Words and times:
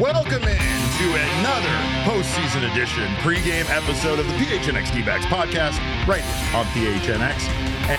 Welcome 0.00 0.42
in 0.42 0.58
to 0.58 1.14
another 1.38 1.68
postseason 2.04 2.70
edition 2.72 3.06
pregame 3.16 3.68
episode 3.70 4.18
of 4.18 4.26
the 4.26 4.32
PHNX 4.32 4.92
D-backs 4.92 5.26
podcast 5.26 5.78
right 6.08 6.22
here 6.22 6.56
on 6.56 6.66
PHNX. 6.66 7.48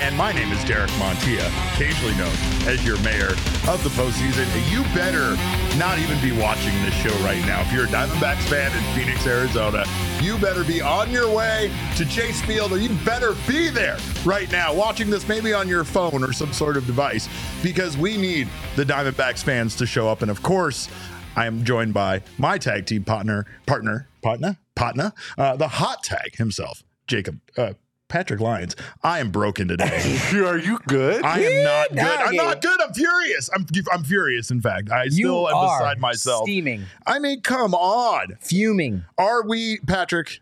And 0.02 0.18
my 0.18 0.32
name 0.32 0.52
is 0.52 0.64
Derek 0.66 0.90
Montilla, 0.92 1.48
occasionally 1.74 2.16
known 2.16 2.34
as 2.68 2.84
your 2.86 2.98
mayor 3.00 3.32
of 3.70 3.84
the 3.84 3.90
postseason. 3.90 4.48
You 4.72 4.84
better 4.96 5.36
not 5.78 6.00
even 6.00 6.20
be 6.22 6.32
watching 6.32 6.74
this 6.84 6.94
show 6.96 7.16
right 7.24 7.46
now. 7.46 7.62
If 7.62 7.72
you're 7.72 7.86
a 7.86 7.88
Diamondbacks 7.88 8.50
fan 8.50 8.72
in 8.76 8.84
Phoenix, 8.96 9.26
Arizona, 9.28 9.86
you 10.24 10.38
better 10.38 10.64
be 10.64 10.82
on 10.82 11.12
your 11.12 11.30
way 11.30 11.70
to 11.98 12.06
Chase 12.06 12.42
Field 12.44 12.72
or 12.72 12.78
you 12.78 12.90
better 13.04 13.36
be 13.46 13.70
there 13.70 13.98
right 14.24 14.50
now 14.54 14.74
watching 14.74 15.10
this 15.10 15.28
maybe 15.28 15.54
on 15.54 15.68
your 15.68 15.84
phone 15.84 16.24
or 16.24 16.32
some 16.32 16.54
sort 16.54 16.78
of 16.78 16.88
device 16.88 17.28
because 17.62 17.98
we 17.98 18.16
need 18.16 18.48
the 18.78 18.86
Diamondbacks 18.86 19.44
fans 19.44 19.76
to 19.76 19.86
show 19.86 20.08
up. 20.08 20.22
And 20.22 20.32
of 20.32 20.42
course, 20.42 20.88
I 21.36 21.46
am 21.46 21.66
joined 21.66 21.94
by 21.94 22.22
my 22.38 22.58
tag 22.58 22.86
team 22.86 23.04
partner, 23.04 23.46
partner, 23.66 24.08
partner, 24.22 24.58
partner, 24.76 25.12
uh, 25.38 25.58
the 25.58 25.68
hot 25.68 26.04
tag 26.04 26.38
himself, 26.38 26.84
Jacob. 27.06 27.42
Uh, 27.58 27.74
Patrick 28.14 28.40
Lyons, 28.42 28.76
I 29.02 29.18
am 29.22 29.32
broken 29.32 29.68
today. 29.68 30.20
Are 30.36 30.60
you 30.60 30.78
good? 30.88 31.24
I 31.26 31.40
am 31.40 31.64
not 31.64 31.90
good. 31.90 32.00
I'm 32.00 32.36
not 32.36 32.62
good. 32.62 32.80
I'm 32.80 32.94
furious. 32.94 33.50
I'm 33.56 33.66
I'm 33.92 34.04
furious. 34.04 34.52
In 34.52 34.62
fact, 34.62 34.92
I 34.92 35.08
still 35.08 35.50
am 35.50 35.56
are 35.56 35.80
beside 35.80 36.00
myself. 36.00 36.44
steaming, 36.44 36.86
I 37.08 37.18
mean, 37.18 37.42
come 37.42 37.74
on. 37.74 38.38
fuming. 38.40 39.04
Are 39.18 39.42
we, 39.48 39.80
Patrick? 39.88 40.42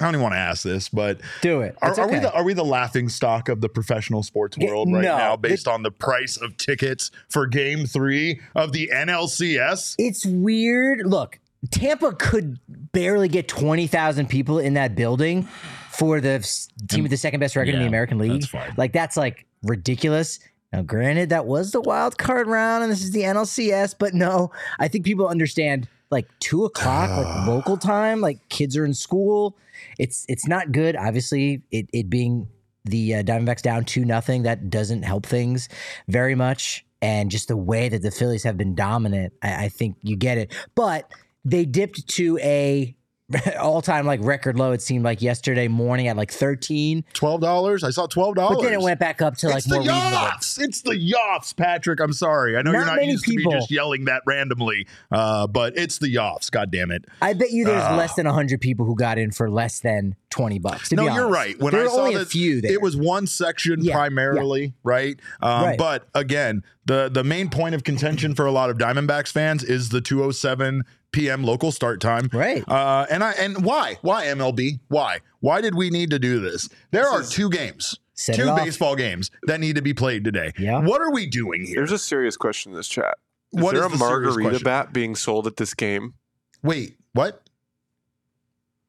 I 0.00 0.04
don't 0.04 0.14
even 0.14 0.22
want 0.22 0.34
to 0.34 0.38
ask 0.38 0.62
this, 0.62 0.88
but 0.88 1.20
Do 1.42 1.62
it. 1.62 1.76
are, 1.82 1.90
It's 1.90 1.98
are 1.98 2.08
we 2.08 2.20
the 2.20 2.32
are 2.32 2.44
we 2.44 2.54
the 2.54 2.64
laughing 2.64 3.08
stock 3.08 3.48
of 3.48 3.60
the 3.60 3.68
professional 3.68 4.22
sports 4.22 4.56
Yeah, 4.56 4.68
world 4.68 4.92
right 4.92 5.02
no. 5.02 5.18
now, 5.18 5.36
based 5.36 5.66
on 5.66 5.82
the 5.82 5.90
price 5.90 6.36
of 6.36 6.56
tickets 6.56 7.10
for 7.28 7.48
Game 7.48 7.86
Three 7.86 8.40
of 8.54 8.70
the 8.70 8.88
NLCS? 8.94 9.96
It's 9.98 10.24
weird. 10.24 11.00
Look, 11.06 11.40
Tampa 11.72 12.12
could 12.12 12.60
barely 12.92 13.26
get 13.26 13.48
20,000 13.48 14.28
people 14.28 14.60
in 14.60 14.74
that 14.74 14.94
building 14.94 15.48
for 16.00 16.18
the 16.18 16.38
team 16.88 17.02
with 17.02 17.10
the 17.10 17.16
second 17.18 17.40
best 17.40 17.54
record 17.56 17.74
in 17.74 17.80
the 17.80 17.86
American 17.86 18.16
League. 18.16 18.42
that's. 18.50 18.78
Like, 18.78 18.92
that's 18.94 19.16
like 19.18 19.46
ridiculous. 19.62 20.40
Now, 20.72 20.80
granted, 20.80 21.28
that 21.28 21.44
was 21.44 21.72
the 21.72 21.80
wild 21.82 22.16
card 22.16 22.46
round 22.46 22.82
and 22.82 22.90
this 22.90 23.02
is 23.02 23.10
the 23.10 23.20
NLCS, 23.20 23.96
but 23.98 24.14
no, 24.14 24.50
I 24.78 24.88
think 24.88 25.04
people 25.04 25.28
understand 25.28 25.88
like 26.10 26.26
two 26.38 26.64
o'clock, 26.64 27.10
like 27.10 27.46
local 27.46 27.76
time, 27.76 28.22
like 28.22 28.48
kids 28.48 28.78
are 28.78 28.86
in 28.86 28.94
school. 28.94 29.58
It's 29.98 30.24
it's 30.26 30.48
not 30.48 30.72
good. 30.72 30.96
Obviously, 30.96 31.62
it, 31.70 31.86
it 31.92 32.08
being 32.08 32.48
the 32.86 33.16
uh, 33.16 33.22
Diamondbacks 33.22 33.60
down 33.60 33.84
two 33.84 34.06
nothing, 34.06 34.44
that 34.44 34.70
doesn't 34.70 35.02
help 35.02 35.26
things 35.26 35.68
very 36.08 36.34
much. 36.34 36.86
And 37.02 37.30
just 37.30 37.48
the 37.48 37.56
way 37.58 37.90
that 37.90 38.00
the 38.00 38.10
Phillies 38.10 38.44
have 38.44 38.56
been 38.56 38.74
dominant, 38.74 39.34
I, 39.42 39.64
I 39.64 39.68
think 39.68 39.96
you 40.02 40.16
get 40.16 40.38
it. 40.38 40.54
But 40.74 41.12
they 41.44 41.66
dipped 41.66 42.08
to 42.08 42.38
a 42.38 42.96
all 43.60 43.80
time 43.82 44.06
like 44.06 44.20
record 44.22 44.58
low. 44.58 44.72
It 44.72 44.82
seemed 44.82 45.04
like 45.04 45.22
yesterday 45.22 45.68
morning 45.68 46.08
at 46.08 46.16
like 46.16 46.32
thirteen, 46.32 47.04
Twelve 47.12 47.40
dollars. 47.40 47.84
I 47.84 47.90
saw 47.90 48.06
twelve 48.06 48.34
dollars. 48.34 48.56
but 48.58 48.62
then 48.64 48.72
it 48.72 48.80
went 48.80 48.98
back 49.00 49.22
up 49.22 49.36
to 49.38 49.48
like 49.48 49.58
it's 49.58 49.68
more 49.68 49.82
the 49.82 49.90
reasonable. 49.90 50.16
Yoffs. 50.16 50.60
It's 50.60 50.82
the 50.82 50.92
Yoffs, 50.92 51.56
Patrick. 51.56 52.00
I'm 52.00 52.12
sorry. 52.12 52.56
I 52.56 52.62
know 52.62 52.72
you're 52.72 52.80
Not 52.80 52.86
not 52.88 52.96
many 52.96 53.12
used 53.12 53.24
people- 53.24 53.52
to 53.52 53.56
me 53.56 53.60
just 53.60 53.70
yelling 53.70 54.06
that 54.06 54.22
randomly, 54.26 54.86
uh, 55.12 55.46
but 55.46 55.76
it's 55.76 55.98
the 55.98 56.12
Yoffs. 56.14 56.50
God 56.50 56.70
damn 56.70 56.90
it. 56.90 57.04
I 57.22 57.32
bet 57.34 57.50
you 57.50 57.64
there's 57.64 57.82
Ah. 57.82 57.96
less 57.96 58.14
than 58.14 58.26
hundred 58.26 58.60
people 58.60 58.86
who 58.86 58.94
got 58.96 59.18
in 59.18 59.30
for 59.30 59.50
less 59.50 59.80
than 59.80 60.14
twenty 60.30 60.58
bucks. 60.58 60.90
No, 60.92 61.04
you're 61.14 61.28
right. 61.28 61.58
When 61.60 61.72
there 61.72 61.84
I 61.84 61.88
saw 61.88 62.00
only 62.02 62.14
that, 62.14 62.22
a 62.22 62.26
few 62.26 62.60
there. 62.60 62.72
it 62.72 62.82
was 62.82 62.96
one 62.96 63.26
section 63.26 63.82
Yeah, 63.84 63.94
primarily, 63.94 64.74
right? 64.82 65.18
Um, 65.40 65.60
Right. 65.64 65.78
But 65.78 66.08
again, 66.14 66.62
the 66.86 67.08
the 67.12 67.22
main 67.24 67.48
point 67.50 67.74
of 67.74 67.84
contention 67.84 68.34
for 68.34 68.46
a 68.46 68.50
lot 68.52 68.70
of 68.70 68.78
Diamondbacks 68.78 69.30
fans 69.32 69.62
is 69.62 69.90
the 69.90 70.00
207 70.00 70.84
p.m. 71.12 71.42
local 71.44 71.72
start 71.72 72.00
time, 72.00 72.28
Right. 72.32 72.62
Uh, 72.68 73.06
and 73.10 73.22
I 73.24 73.32
and 73.32 73.64
why 73.64 73.98
why 74.02 74.26
MLB 74.26 74.80
why 74.88 75.18
why 75.40 75.60
did 75.60 75.74
we 75.74 75.90
need 75.90 76.10
to 76.10 76.18
do 76.18 76.40
this? 76.40 76.68
There 76.90 77.06
are 77.08 77.22
two 77.22 77.50
games. 77.50 77.98
Two 78.16 78.54
baseball 78.54 78.96
games 78.96 79.30
that 79.44 79.60
need 79.60 79.76
to 79.76 79.82
be 79.82 79.94
played 79.94 80.24
today. 80.24 80.52
Yeah. 80.58 80.80
What 80.80 81.00
are 81.00 81.10
we 81.10 81.24
doing 81.26 81.64
here? 81.64 81.76
There's 81.76 81.92
a 81.92 81.98
serious 81.98 82.36
question 82.36 82.72
in 82.72 82.76
this 82.76 82.86
chat. 82.88 83.14
Is 83.54 83.62
What 83.62 83.72
there 83.74 83.80
is 83.86 83.86
a 83.86 83.96
the 83.96 83.96
serious 84.04 84.36
margarita 84.36 84.62
bat 84.62 84.92
being 84.92 85.16
sold 85.16 85.46
at 85.46 85.56
this 85.56 85.72
game? 85.72 86.12
Wait, 86.62 86.96
what? 87.14 87.42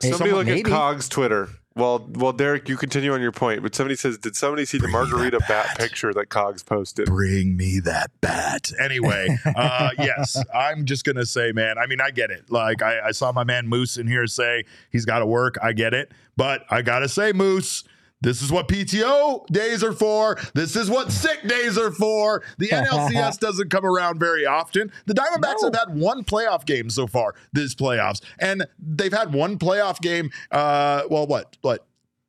Hey, 0.02 0.10
Somebody 0.12 0.32
look 0.34 0.48
maybe. 0.48 0.60
at 0.60 0.66
Cog's 0.78 1.08
Twitter. 1.08 1.48
Well, 1.74 2.06
well, 2.16 2.34
Derek, 2.34 2.68
you 2.68 2.76
continue 2.76 3.14
on 3.14 3.22
your 3.22 3.32
point, 3.32 3.64
but 3.64 3.74
somebody 3.74 3.96
says, 3.96 4.18
did 4.18 4.36
somebody 4.36 4.66
see 4.66 4.78
the 4.78 4.84
Bring 4.84 4.94
that 4.94 5.10
margarita 5.10 5.40
bat 5.40 5.68
bat. 5.68 5.78
picture 5.78 6.14
that 6.14 6.28
Cogs 6.28 6.64
posted? 6.64 7.06
Bring 7.06 7.56
me 7.56 7.80
that 7.80 8.12
bat. 8.20 8.72
Anyway, 8.78 9.38
uh, 9.56 9.92
yes, 9.98 10.36
I'm 10.54 10.86
just 10.86 11.06
gonna 11.06 11.26
say, 11.26 11.54
man. 11.54 11.78
I 11.78 11.88
mean, 11.88 12.02
I 12.02 12.12
get 12.12 12.30
it. 12.30 12.52
Like, 12.52 12.82
I, 12.82 13.08
I 13.08 13.12
saw 13.12 13.32
my 13.32 13.46
man 13.46 13.68
Moose 13.68 13.98
in 13.98 14.06
here 14.06 14.28
say 14.28 14.66
he's 14.92 15.06
got 15.06 15.20
to 15.20 15.26
work. 15.26 15.56
I 15.64 15.72
get 15.72 15.94
it, 15.94 16.12
but 16.36 16.64
I 16.70 16.82
gotta 16.82 17.08
say, 17.08 17.32
Moose. 17.32 17.86
This 18.22 18.42
is 18.42 18.52
what 18.52 18.68
PTO 18.68 19.48
days 19.48 19.84
are 19.84 19.94
for. 19.94 20.38
This 20.54 20.76
is 20.76 20.90
what 20.90 21.12
sick 21.12 21.48
days 21.48 21.78
are 21.78 21.92
for. 21.92 22.44
The 22.60 22.68
NLCS 22.72 23.40
doesn't 23.40 23.70
come 23.70 23.86
around 23.86 24.20
very 24.20 24.46
often. 24.46 24.92
The 25.08 25.14
Diamondbacks 25.14 25.62
No. 25.62 25.72
have 25.72 25.88
had 25.88 26.00
one 26.00 26.24
playoff 26.24 26.66
game 26.66 26.90
so 26.90 27.08
far 27.08 27.34
this 27.52 27.74
playoffs, 27.74 28.22
and 28.40 28.66
they've 28.80 29.14
had 29.14 29.34
one 29.34 29.58
playoff 29.58 30.00
game. 30.02 30.30
Uh, 30.52 31.04
well, 31.10 31.26
what, 31.26 31.58
what, 31.62 31.86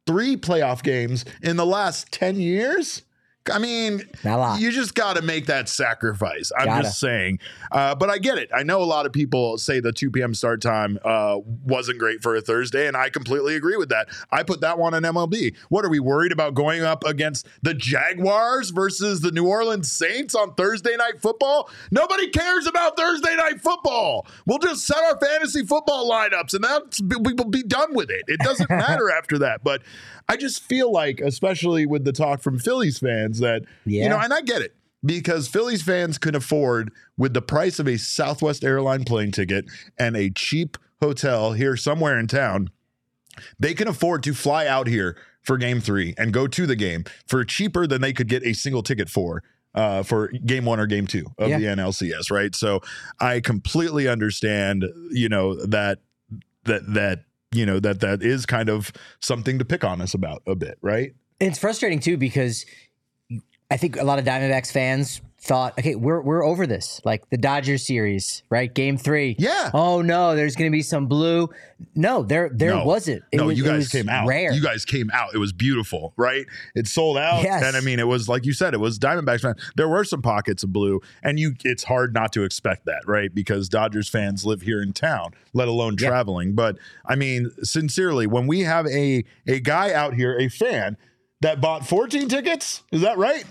three 0.07 0.37
playoff 0.37 0.83
games 0.83 1.25
in 1.43 1.57
the 1.57 1.67
last 1.67 2.11
ten 2.11 2.37
years? 2.41 3.03
I 3.51 3.59
mean, 3.59 4.03
Not 4.23 4.37
a 4.37 4.39
lot. 4.39 4.61
you 4.61 4.71
just 4.71 4.95
got 4.95 5.17
to 5.17 5.23
make 5.23 5.47
that 5.47 5.69
sacrifice. 5.69 6.53
I'm 6.57 6.67
Gotta. 6.67 6.83
just 6.85 7.01
saying. 7.01 7.41
Uh, 7.73 7.95
but 7.95 8.09
I 8.09 8.19
get 8.19 8.39
it. 8.39 8.51
I 8.55 8.63
know 8.63 8.83
a 8.83 8.85
lot 8.85 9.05
of 9.05 9.13
people 9.13 9.59
say 9.59 9.81
the 9.81 9.93
2 9.93 10.11
p.m. 10.13 10.33
start 10.35 10.61
time 10.63 10.99
uh, 11.05 11.39
wasn't 11.65 11.99
great 11.99 12.23
for 12.23 12.37
a 12.37 12.41
Thursday, 12.41 12.87
and 12.87 12.97
I 12.97 13.11
completely 13.11 13.57
agree 13.57 13.77
with 13.77 13.89
that. 13.89 14.09
I 14.31 14.43
put 14.45 14.61
that 14.61 14.79
one 14.79 14.95
on 14.95 15.03
MLB. 15.03 15.57
What 15.71 15.85
are 15.85 15.89
we 15.91 15.99
worried 15.99 16.31
about 16.31 16.55
going 16.55 16.83
up 16.83 17.05
against 17.05 17.49
the 17.63 17.75
Jaguars 17.75 18.71
versus 18.71 19.21
the 19.23 19.33
New 19.33 19.47
Orleans 19.49 19.91
Saints 19.91 20.35
on 20.37 20.55
Thursday 20.55 20.97
night 20.97 21.21
football? 21.21 21.69
Nobody 21.91 22.29
cares 22.31 22.67
about 22.67 22.97
Thursday 22.97 23.35
night 23.35 23.61
football. 23.61 24.27
We'll 24.47 24.59
just 24.59 24.87
set 24.87 24.99
our 24.99 25.19
fantasy 25.19 25.65
football 25.67 26.09
lineups, 26.09 26.55
and 26.55 26.63
that's 26.63 27.01
we 27.03 27.33
will 27.35 27.51
be 27.51 27.63
done 27.65 27.95
with 27.95 28.11
it. 28.11 28.23
It 28.29 28.39
doesn't 28.41 28.71
matter 28.71 29.11
after 29.11 29.39
that. 29.41 29.65
But 29.65 29.83
I 30.29 30.37
just 30.37 30.63
feel 30.63 30.91
like, 30.93 31.21
especially 31.21 31.87
with 31.87 32.05
the 32.05 32.13
talk 32.13 32.43
from 32.43 32.59
Phillies 32.59 32.99
fans, 32.99 33.39
that 33.41 33.63
you 33.85 34.09
know, 34.09 34.19
and 34.19 34.33
I 34.33 34.41
get 34.43 34.63
it 34.63 34.75
because 35.05 35.49
Phillies 35.49 35.83
fans 35.83 36.19
can 36.19 36.35
afford 36.35 36.93
with 37.17 37.35
the 37.35 37.43
price 37.43 37.79
of 37.79 37.89
a 37.89 37.97
Southwest 37.99 38.65
airline 38.65 39.05
plane 39.05 39.33
ticket 39.33 39.65
and 39.99 40.17
a 40.17 40.31
cheap 40.31 40.79
hotel 41.01 41.53
here 41.53 41.77
somewhere 41.77 42.19
in 42.19 42.27
town, 42.29 42.71
they 43.59 43.75
can 43.75 43.89
afford 43.89 44.23
to 44.23 44.35
fly 44.35 44.67
out 44.67 44.87
here 44.87 45.17
for 45.43 45.59
game 45.59 45.81
three 45.81 46.15
and 46.17 46.33
go 46.33 46.47
to 46.47 46.67
the 46.67 46.77
game 46.77 47.05
for 47.27 47.45
cheaper 47.45 47.87
than 47.87 48.01
they 48.01 48.13
could 48.13 48.29
get 48.29 48.45
a 48.45 48.53
single 48.53 48.83
ticket 48.83 49.09
for. 49.09 49.43
Uh, 49.75 50.03
for 50.03 50.29
game 50.45 50.67
one 50.67 50.79
or 50.79 50.87
game 50.87 51.07
two 51.07 51.25
of 51.39 51.49
Yeah. 51.49 51.59
the 51.59 51.65
NLCS, 51.65 52.31
right? 52.31 52.55
So 52.55 52.83
I 53.19 53.41
completely 53.41 54.07
understand, 54.07 54.85
you 55.11 55.31
know, 55.31 55.55
that 55.65 56.01
that 56.65 56.93
that 56.93 57.25
you 57.53 57.67
know 57.67 57.81
that 57.81 58.01
that 58.01 58.23
is 58.23 58.47
kind 58.47 58.69
of 58.69 58.93
something 59.21 59.59
to 59.59 59.65
pick 59.65 59.85
on 59.85 60.01
us 60.01 60.15
about 60.15 60.43
a 60.47 60.55
bit, 60.55 60.79
right? 60.83 61.13
It's 61.41 61.59
frustrating 61.59 62.01
too 62.01 62.17
because 62.17 62.65
I 63.71 63.77
think 63.77 63.97
a 63.97 64.05
lot 64.05 64.19
of 64.19 64.25
Diamondbacks 64.25 64.71
fans 64.71 65.21
thought, 65.45 65.77
okay, 65.79 65.97
we're 65.97 66.21
we're 66.21 66.45
over 66.45 66.67
this. 66.69 67.01
Like 67.05 67.29
the 67.31 67.37
Dodgers 67.37 67.85
series, 67.85 68.45
right? 68.49 68.73
Game 68.73 68.97
three. 68.97 69.35
Yeah. 69.41 69.71
Oh 69.75 70.01
no, 70.01 70.37
there's 70.37 70.55
to 70.55 70.71
be 70.71 70.83
some 70.83 71.07
blue. 71.07 71.49
No, 71.97 72.23
there 72.23 72.49
there 72.55 72.71
No. 72.71 72.85
wasn't. 72.85 73.23
It 73.33 73.39
no, 73.39 73.47
was, 73.47 73.59
you 73.59 73.65
guys 73.65 73.89
came 73.89 74.09
out. 74.09 74.29
Rare. 74.29 74.53
You 74.53 74.63
guys 74.63 74.85
came 74.85 75.11
out. 75.13 75.35
It 75.35 75.39
was 75.39 75.53
beautiful, 75.53 76.15
right? 76.17 76.47
It 76.77 76.87
sold 76.87 77.19
out, 77.19 77.43
Yes. 77.43 77.65
and 77.65 77.77
I 77.77 77.81
mean, 77.81 77.99
it 77.99 78.07
was 78.07 78.29
like 78.29 78.47
you 78.47 78.53
said, 78.53 78.73
it 78.73 78.79
was 78.79 79.01
Diamondbacks 79.01 79.41
fan. 79.41 79.55
There 79.77 79.89
were 79.89 80.05
some 80.05 80.23
pockets 80.23 80.63
of 80.63 80.73
blue, 80.73 81.01
and 81.25 81.41
you. 81.41 81.55
It's 81.65 81.83
hard 81.85 82.15
not 82.15 82.33
to 82.35 82.45
expect 82.45 82.87
that, 82.87 83.03
right? 83.09 83.35
Because 83.35 83.69
Dodgers 83.69 84.09
fans 84.09 84.47
live 84.47 84.63
here 84.63 84.81
in 84.81 84.93
town, 84.93 85.33
let 85.55 85.67
alone 85.67 85.97
Yeah. 85.99 86.09
traveling. 86.09 86.55
But 86.55 86.77
I 87.05 87.17
mean, 87.17 87.51
sincerely, 87.65 88.29
when 88.29 88.47
we 88.47 88.61
have 88.61 88.87
a 88.87 89.25
a 89.49 89.59
guy 89.59 89.93
out 89.93 90.15
here, 90.15 90.39
a 90.39 90.49
fan 90.49 90.97
that 91.41 91.61
bought 91.61 91.85
14 91.85 92.29
tickets, 92.29 92.85
is 92.93 93.01
that 93.01 93.19
right? 93.19 93.45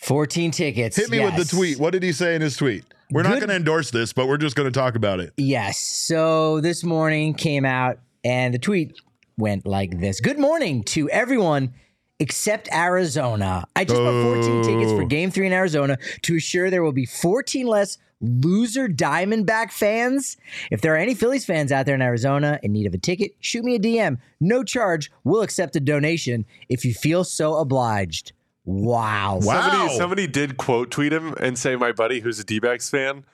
14 0.00 0.50
tickets. 0.50 0.96
Hit 0.96 1.10
me 1.10 1.20
with 1.20 1.36
the 1.36 1.44
tweet. 1.44 1.78
What 1.78 1.92
did 1.92 2.02
he 2.02 2.12
say 2.12 2.34
in 2.34 2.42
his 2.42 2.56
tweet? 2.56 2.84
We're 3.10 3.22
not 3.22 3.36
going 3.36 3.48
to 3.48 3.56
endorse 3.56 3.90
this, 3.90 4.12
but 4.12 4.28
we're 4.28 4.36
just 4.38 4.54
going 4.56 4.70
to 4.70 4.78
talk 4.78 4.94
about 4.94 5.20
it. 5.20 5.32
Yes. 5.36 5.78
So 5.78 6.60
this 6.60 6.84
morning 6.84 7.34
came 7.34 7.64
out 7.64 7.98
and 8.24 8.54
the 8.54 8.58
tweet 8.58 8.98
went 9.36 9.66
like 9.66 9.98
this 10.00 10.20
Good 10.20 10.38
morning 10.38 10.82
to 10.84 11.08
everyone 11.10 11.74
except 12.18 12.68
Arizona. 12.72 13.64
I 13.74 13.84
just 13.84 13.98
bought 14.00 14.22
14 14.22 14.62
tickets 14.62 14.92
for 14.92 15.02
Oh. 15.02 15.06
game 15.06 15.30
three 15.30 15.46
in 15.46 15.52
Arizona 15.52 15.96
to 16.22 16.36
assure 16.36 16.70
there 16.70 16.82
will 16.82 16.92
be 16.92 17.06
14 17.06 17.66
less 17.66 17.98
loser 18.20 18.86
Diamondback 18.86 19.72
fans. 19.72 20.36
If 20.70 20.82
there 20.82 20.92
are 20.94 20.98
any 20.98 21.14
Phillies 21.14 21.44
fans 21.46 21.72
out 21.72 21.86
there 21.86 21.94
in 21.94 22.02
Arizona 22.02 22.60
in 22.62 22.72
need 22.72 22.86
of 22.86 22.92
a 22.94 22.98
ticket, 22.98 23.32
shoot 23.40 23.64
me 23.64 23.74
a 23.74 23.78
DM. 23.80 24.18
No 24.40 24.62
charge. 24.62 25.10
We'll 25.24 25.40
accept 25.42 25.74
a 25.76 25.80
donation 25.80 26.44
if 26.68 26.84
you 26.84 26.92
feel 26.94 27.24
so 27.24 27.54
obliged. 27.56 28.32
Wow. 28.64 29.40
Wow. 29.42 29.60
Somebody, 29.70 29.96
somebody 29.96 30.26
did 30.26 30.56
quote 30.56 30.90
tweet 30.90 31.12
him 31.12 31.34
and 31.40 31.58
say, 31.58 31.76
"My 31.76 31.92
buddy, 31.92 32.20
who's 32.20 32.38
a 32.38 32.44
D-backs 32.44 32.88
fan, 32.90 33.24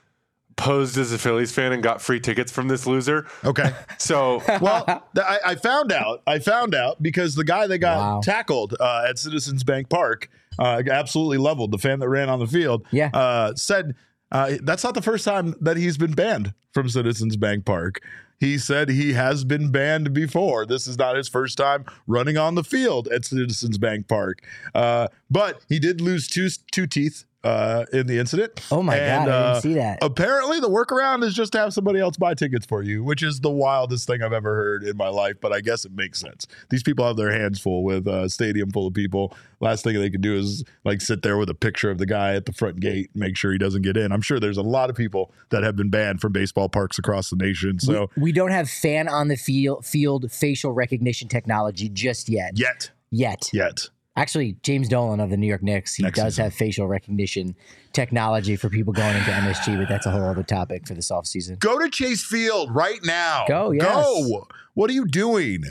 posed 0.56 0.96
as 0.96 1.12
a 1.12 1.18
Phillies 1.18 1.52
fan 1.52 1.72
and 1.72 1.82
got 1.82 2.00
free 2.00 2.20
tickets 2.20 2.50
from 2.52 2.68
this 2.68 2.86
loser." 2.86 3.26
Okay. 3.44 3.72
So 3.98 4.42
well, 4.60 4.84
th- 4.84 5.26
I, 5.26 5.38
I 5.44 5.54
found 5.56 5.90
out. 5.90 6.22
I 6.26 6.38
found 6.38 6.74
out 6.74 7.02
because 7.02 7.34
the 7.34 7.44
guy 7.44 7.66
that 7.66 7.78
got 7.78 7.98
Wow. 7.98 8.20
tackled 8.22 8.74
uh, 8.78 9.06
at 9.08 9.18
Citizens 9.18 9.64
Bank 9.64 9.88
Park, 9.88 10.28
uh, 10.58 10.82
absolutely 10.90 11.38
leveled 11.38 11.70
the 11.72 11.78
fan 11.78 11.98
that 12.00 12.08
ran 12.08 12.28
on 12.28 12.38
the 12.38 12.46
field. 12.46 12.86
Yeah. 12.92 13.10
uh, 13.12 13.54
said 13.56 13.94
uh, 14.32 14.54
that's 14.62 14.84
not 14.84 14.94
the 14.94 15.02
first 15.02 15.24
time 15.24 15.54
that 15.60 15.76
he's 15.76 15.96
been 15.96 16.12
banned 16.12 16.54
from 16.72 16.88
Citizens 16.88 17.36
Bank 17.36 17.64
Park. 17.64 18.00
He 18.38 18.58
said 18.58 18.90
he 18.90 19.14
has 19.14 19.44
been 19.44 19.70
banned 19.70 20.12
before. 20.12 20.66
This 20.66 20.86
is 20.86 20.98
not 20.98 21.16
his 21.16 21.28
first 21.28 21.56
time 21.56 21.86
running 22.06 22.36
on 22.36 22.54
the 22.54 22.64
field 22.64 23.08
at 23.08 23.24
Citizens 23.24 23.78
Bank 23.78 24.08
Park. 24.08 24.40
Uh, 24.74 25.08
but 25.30 25.62
he 25.68 25.78
did 25.78 26.00
lose 26.00 26.28
two 26.28 26.48
two 26.70 26.86
teeth 26.86 27.24
uh, 27.46 27.84
in 27.92 28.06
the 28.06 28.18
incident. 28.18 28.60
Oh 28.70 28.82
my 28.82 28.96
And, 28.96 29.26
God. 29.26 29.32
I 29.32 29.32
uh, 29.32 29.52
didn't 29.52 29.62
see 29.62 29.74
that. 29.74 29.98
Apparently, 30.02 30.60
the 30.60 30.68
workaround 30.68 31.22
is 31.22 31.34
just 31.34 31.52
to 31.52 31.58
have 31.58 31.72
somebody 31.72 32.00
else 32.00 32.16
buy 32.16 32.34
tickets 32.34 32.66
for 32.66 32.82
you, 32.82 33.04
which 33.04 33.22
is 33.22 33.40
the 33.40 33.50
wildest 33.50 34.06
thing 34.06 34.22
I've 34.22 34.32
ever 34.32 34.54
heard 34.54 34.84
in 34.84 34.96
my 34.96 35.08
life. 35.08 35.36
But 35.40 35.52
I 35.52 35.60
guess 35.60 35.84
it 35.84 35.92
makes 35.92 36.20
sense. 36.20 36.46
These 36.70 36.82
people 36.82 37.06
have 37.06 37.16
their 37.16 37.30
hands 37.30 37.60
full 37.60 37.84
with 37.84 38.06
a 38.08 38.28
stadium 38.28 38.70
full 38.70 38.86
of 38.86 38.94
people. 38.94 39.34
Last 39.60 39.84
thing 39.84 39.98
they 39.98 40.10
can 40.10 40.20
do 40.20 40.36
is 40.36 40.64
like 40.84 41.00
sit 41.00 41.22
there 41.22 41.38
with 41.38 41.48
a 41.48 41.54
picture 41.54 41.90
of 41.90 41.98
the 41.98 42.06
guy 42.06 42.34
at 42.34 42.44
the 42.46 42.52
front 42.52 42.80
gate, 42.80 43.10
make 43.14 43.36
sure 43.36 43.52
he 43.52 43.58
doesn't 43.58 43.82
get 43.82 43.96
in. 43.96 44.12
I'm 44.12 44.20
sure 44.20 44.38
there's 44.38 44.58
a 44.58 44.62
lot 44.62 44.90
of 44.90 44.96
people 44.96 45.32
that 45.50 45.62
have 45.62 45.76
been 45.76 45.88
banned 45.88 46.20
from 46.20 46.32
baseball 46.32 46.68
parks 46.68 46.98
across 46.98 47.30
the 47.30 47.36
nation. 47.36 47.78
So 47.78 48.10
we, 48.16 48.24
we 48.24 48.32
don't 48.32 48.50
have 48.50 48.68
fan 48.68 49.08
on 49.08 49.28
the 49.28 49.36
field 49.36 49.86
field 49.86 50.30
facial 50.30 50.72
recognition 50.72 51.28
technology 51.28 51.88
just 51.88 52.28
yet. 52.28 52.58
yet, 52.58 52.90
Yet. 53.10 53.48
yet, 53.52 53.88
Actually, 54.16 54.56
James 54.62 54.88
Dolan 54.88 55.20
of 55.20 55.28
the 55.30 55.36
New 55.36 55.46
York 55.46 55.62
Knicks, 55.62 55.94
he 55.94 56.02
Next 56.02 56.16
does 56.18 56.34
season. 56.34 56.44
have 56.44 56.54
facial 56.54 56.88
recognition 56.88 57.54
technology 57.92 58.56
for 58.56 58.68
people 58.70 58.92
going 58.92 59.14
into 59.16 59.30
MSG, 59.30 59.78
but 59.78 59.88
that's 59.88 60.06
a 60.06 60.10
whole 60.10 60.24
other 60.24 60.42
topic 60.42 60.86
for 60.86 60.94
this 60.94 61.10
offseason. 61.10 61.58
go 61.58 61.78
to 61.78 61.88
Chase 61.90 62.24
Field 62.24 62.74
right 62.74 62.98
now. 63.04 63.44
Go, 63.46 63.70
yes. 63.72 63.84
go. 63.84 64.48
What 64.74 64.90
are 64.90 64.94
you 64.94 65.06
doing? 65.06 65.64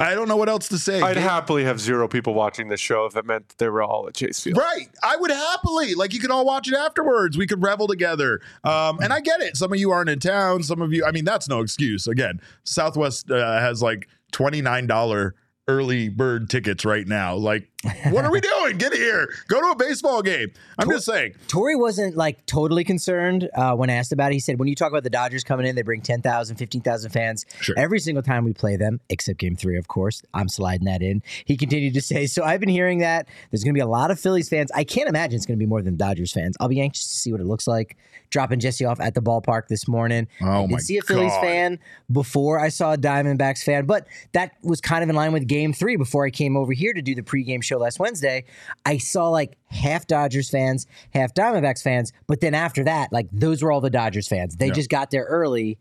I 0.00 0.14
don't 0.14 0.28
know 0.28 0.36
what 0.36 0.48
else 0.48 0.68
to 0.68 0.78
say. 0.78 1.00
I'd 1.00 1.14
Get- 1.14 1.22
happily 1.24 1.64
have 1.64 1.80
zero 1.80 2.06
people 2.06 2.32
watching 2.32 2.68
this 2.68 2.78
show 2.78 3.06
if 3.06 3.16
it 3.16 3.26
meant 3.26 3.54
they 3.58 3.68
were 3.68 3.82
all 3.82 4.06
at 4.06 4.14
Chase 4.14 4.38
Field. 4.38 4.56
Right. 4.56 4.88
I 5.02 5.16
would 5.16 5.30
happily. 5.32 5.94
Like 5.94 6.14
you 6.14 6.20
could 6.20 6.30
all 6.30 6.44
watch 6.44 6.68
it 6.68 6.74
afterwards. 6.76 7.36
We 7.36 7.48
could 7.48 7.60
revel 7.62 7.88
together. 7.88 8.40
Um, 8.62 9.00
and 9.02 9.12
I 9.12 9.18
get 9.18 9.40
it. 9.40 9.56
Some 9.56 9.72
of 9.72 9.78
you 9.80 9.90
aren't 9.90 10.08
in 10.08 10.20
town. 10.20 10.62
Some 10.62 10.82
of 10.82 10.92
you, 10.92 11.04
I 11.04 11.10
mean, 11.10 11.24
that's 11.24 11.48
no 11.48 11.60
excuse. 11.62 12.06
Again, 12.06 12.40
Southwest 12.62 13.28
uh, 13.30 13.58
has 13.58 13.82
like 13.82 14.06
$29 14.32 15.32
early 15.66 16.08
bird 16.08 16.48
tickets 16.48 16.84
right 16.84 17.06
now. 17.06 17.34
Like, 17.34 17.68
what 18.10 18.24
are 18.24 18.32
we 18.32 18.40
doing? 18.40 18.76
Get 18.76 18.92
here. 18.92 19.28
Go 19.46 19.60
to 19.60 19.68
a 19.68 19.76
baseball 19.76 20.20
game. 20.20 20.48
I'm 20.78 20.90
just 20.90 21.06
saying. 21.06 21.34
Torey 21.46 21.78
wasn't 21.78 22.16
like 22.16 22.44
totally 22.46 22.82
concerned 22.82 23.48
uh, 23.54 23.74
when 23.74 23.88
asked 23.88 24.10
about 24.10 24.32
it. 24.32 24.34
He 24.34 24.40
said, 24.40 24.58
when 24.58 24.68
you 24.68 24.74
talk 24.74 24.90
about 24.90 25.04
the 25.04 25.10
Dodgers 25.10 25.44
coming 25.44 25.64
in, 25.66 25.76
they 25.76 25.82
bring 25.82 26.00
10,000, 26.02 26.56
15,000 26.56 27.10
fans 27.10 27.46
Sure. 27.60 27.76
every 27.78 28.00
single 28.00 28.22
time 28.22 28.44
we 28.44 28.52
play 28.52 28.76
them, 28.76 29.00
except 29.08 29.38
game 29.38 29.54
three, 29.54 29.76
of 29.78 29.86
course. 29.86 30.22
I'm 30.34 30.48
sliding 30.48 30.86
that 30.86 31.02
in. 31.02 31.22
He 31.44 31.56
continued 31.56 31.94
to 31.94 32.00
say, 32.00 32.26
so 32.26 32.42
I've 32.42 32.58
been 32.60 32.68
hearing 32.68 32.98
that 32.98 33.28
there's 33.52 33.62
going 33.62 33.74
to 33.74 33.78
be 33.78 33.82
a 33.82 33.86
lot 33.86 34.10
of 34.10 34.18
Phillies 34.18 34.48
fans. 34.48 34.72
I 34.74 34.82
can't 34.82 35.08
imagine 35.08 35.36
it's 35.36 35.46
going 35.46 35.58
to 35.58 35.62
be 35.64 35.68
more 35.68 35.82
than 35.82 35.96
Dodgers 35.96 36.32
fans. 36.32 36.56
I'll 36.58 36.68
be 36.68 36.80
anxious 36.80 37.06
to 37.06 37.14
see 37.18 37.30
what 37.30 37.40
it 37.40 37.46
looks 37.46 37.68
like. 37.68 37.96
Dropping 38.30 38.60
Jesse 38.60 38.84
off 38.84 39.00
at 39.00 39.14
the 39.14 39.22
ballpark 39.22 39.68
this 39.68 39.88
morning. 39.88 40.28
Oh, 40.42 40.64
I 40.64 40.66
did 40.66 40.80
see 40.82 40.98
a 40.98 41.02
Phillies 41.02 41.32
God. 41.32 41.40
fan 41.40 41.78
before 42.12 42.60
I 42.60 42.68
saw 42.68 42.92
a 42.92 42.98
Diamondbacks 42.98 43.62
fan, 43.64 43.86
but 43.86 44.06
that 44.32 44.52
was 44.62 44.82
kind 44.82 45.02
of 45.02 45.08
in 45.08 45.16
line 45.16 45.32
with 45.32 45.46
game 45.46 45.72
three 45.72 45.96
before 45.96 46.26
I 46.26 46.30
came 46.30 46.54
over 46.54 46.72
here 46.74 46.92
to 46.92 47.00
do 47.00 47.14
the 47.14 47.22
pregame 47.22 47.62
show 47.68 47.78
last 47.78 47.98
Wednesday. 47.98 48.44
I 48.84 48.98
saw 48.98 49.28
like 49.28 49.56
half 49.66 50.06
Dodgers 50.06 50.50
fans, 50.50 50.86
half 51.12 51.34
Diamondbacks 51.34 51.82
fans, 51.82 52.12
but 52.26 52.40
then 52.40 52.54
after 52.54 52.82
that, 52.84 53.12
like 53.12 53.28
those 53.30 53.62
were 53.62 53.70
all 53.70 53.80
the 53.80 53.90
Dodgers 53.90 54.26
fans. 54.26 54.56
They 54.56 54.68
Yeah. 54.68 54.72
just 54.74 54.90
got 54.90 55.10
there 55.10 55.24
early 55.24 55.78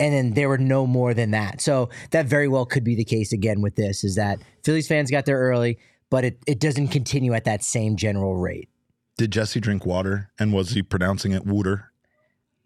and 0.00 0.12
then 0.12 0.32
there 0.34 0.48
were 0.48 0.58
no 0.58 0.86
more 0.86 1.14
than 1.14 1.30
that. 1.32 1.60
So 1.60 1.88
that 2.10 2.26
very 2.26 2.48
well 2.48 2.66
could 2.66 2.82
be 2.84 2.94
the 2.96 3.04
case 3.04 3.32
again 3.32 3.60
with 3.60 3.76
this 3.76 4.02
is 4.04 4.16
that 4.16 4.40
Phillies 4.64 4.88
fans 4.88 5.10
got 5.10 5.24
there 5.24 5.38
early, 5.38 5.78
but 6.10 6.24
it, 6.24 6.38
it 6.46 6.58
doesn't 6.58 6.88
continue 6.88 7.32
at 7.34 7.44
that 7.44 7.62
same 7.62 7.96
general 7.96 8.36
rate. 8.36 8.68
Did 9.16 9.30
Jesse 9.30 9.60
drink 9.60 9.86
water 9.86 10.30
and 10.38 10.52
was 10.52 10.70
he 10.70 10.82
pronouncing 10.82 11.30
it 11.32 11.46
water? 11.46 11.90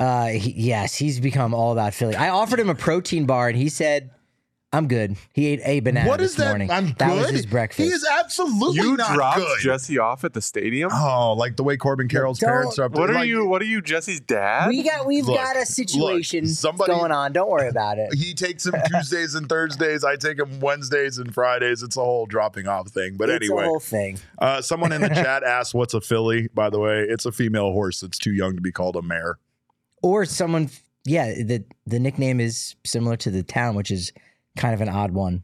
Uh, 0.00 0.29
he, 0.29 0.53
yes, 0.56 0.94
he's 0.94 1.19
become 1.21 1.53
all 1.53 1.73
about 1.73 1.93
Philly. 1.93 2.14
I 2.14 2.29
offered 2.29 2.61
him 2.61 2.71
a 2.71 2.75
protein 2.75 3.26
bar, 3.26 3.49
and 3.49 3.59
he 3.59 3.69
said, 3.69 4.11
"I'm 4.73 4.87
good." 4.88 5.17
He 5.32 5.47
ate 5.47 5.61
a 5.65 5.81
banana 5.81 6.09
what 6.09 6.20
this 6.20 6.32
is 6.32 6.37
that? 6.37 6.49
morning. 6.49 6.70
I'm 6.70 6.93
that 6.99 7.09
good. 7.09 7.17
was 7.19 7.31
his 7.31 7.47
breakfast. 7.47 7.88
He 7.88 7.93
is 7.94 8.06
absolutely 8.19 8.76
not 8.79 8.82
good. 8.82 8.85
You 8.91 8.97
not 8.97 9.15
dropped 9.15 9.37
good. 9.38 9.59
Jesse 9.61 9.99
off 9.99 10.25
at 10.25 10.32
the 10.35 10.43
stadium. 10.43 10.91
oh, 10.93 11.32
like 11.35 11.56
the 11.56 11.62
way 11.65 11.76
Corbin 11.76 12.09
Carroll's 12.09 12.38
don't- 12.38 12.49
parents 12.50 12.79
are. 12.79 12.88
What 12.88 13.11
are 13.11 13.15
like, 13.15 13.29
you? 13.29 13.47
What 13.47 13.62
are 13.62 13.67
you, 13.67 13.81
Jesse's 13.81 14.20
dad? 14.20 14.69
we 14.69 14.82
got, 14.82 15.06
we've 15.06 15.26
Look, 15.26 15.37
got 15.37 15.56
a 15.56 15.65
situation 15.67 16.47
somebody- 16.47 16.93
going 16.93 17.12
on. 17.12 17.32
Don't 17.32 17.50
worry 17.50 17.69
about 17.69 17.99
it. 17.99 18.12
he 18.15 18.35
takes 18.35 18.67
him 18.67 18.75
Tuesdays 18.93 19.35
and 19.35 19.49
Thursdays. 19.49 20.05
I 20.05 20.17
take 20.17 20.38
him 20.38 20.61
Wednesdays 20.61 21.19
and 21.19 21.32
Fridays. 21.32 21.82
It's 21.82 21.97
a 21.97 22.00
whole 22.05 22.26
dropping 22.26 22.67
off 22.69 22.88
thing. 22.88 23.17
But 23.17 23.31
it's 23.31 23.44
anyway, 23.47 23.64
a 23.64 23.67
whole 23.67 23.81
thing. 23.81 24.19
uh, 24.38 24.61
someone 24.61 24.93
in 24.93 25.00
the 25.00 25.09
chat 25.14 25.43
asked, 25.44 25.75
"What's 25.75 25.94
a 25.94 26.00
filly?" 26.00 26.49
By 26.55 26.71
the 26.71 26.79
way, 26.79 27.03
it's 27.09 27.25
a 27.26 27.32
female 27.32 27.73
horse 27.73 28.00
that's 28.00 28.19
too 28.19 28.32
young 28.32 28.55
to 28.56 28.61
be 28.61 28.73
called 28.73 28.97
a 28.97 29.03
mare. 29.03 29.38
Or 30.03 30.25
someone, 30.25 30.71
yeah, 31.05 31.35
the 31.43 31.64
the 31.87 31.99
nickname 31.99 32.38
is 32.41 32.76
similar 32.85 33.17
to 33.17 33.31
the 33.31 33.43
town, 33.43 33.75
which 33.75 33.91
is 33.91 34.12
kind 34.58 34.75
of 34.75 34.81
an 34.81 34.88
odd 34.88 35.12
one. 35.12 35.43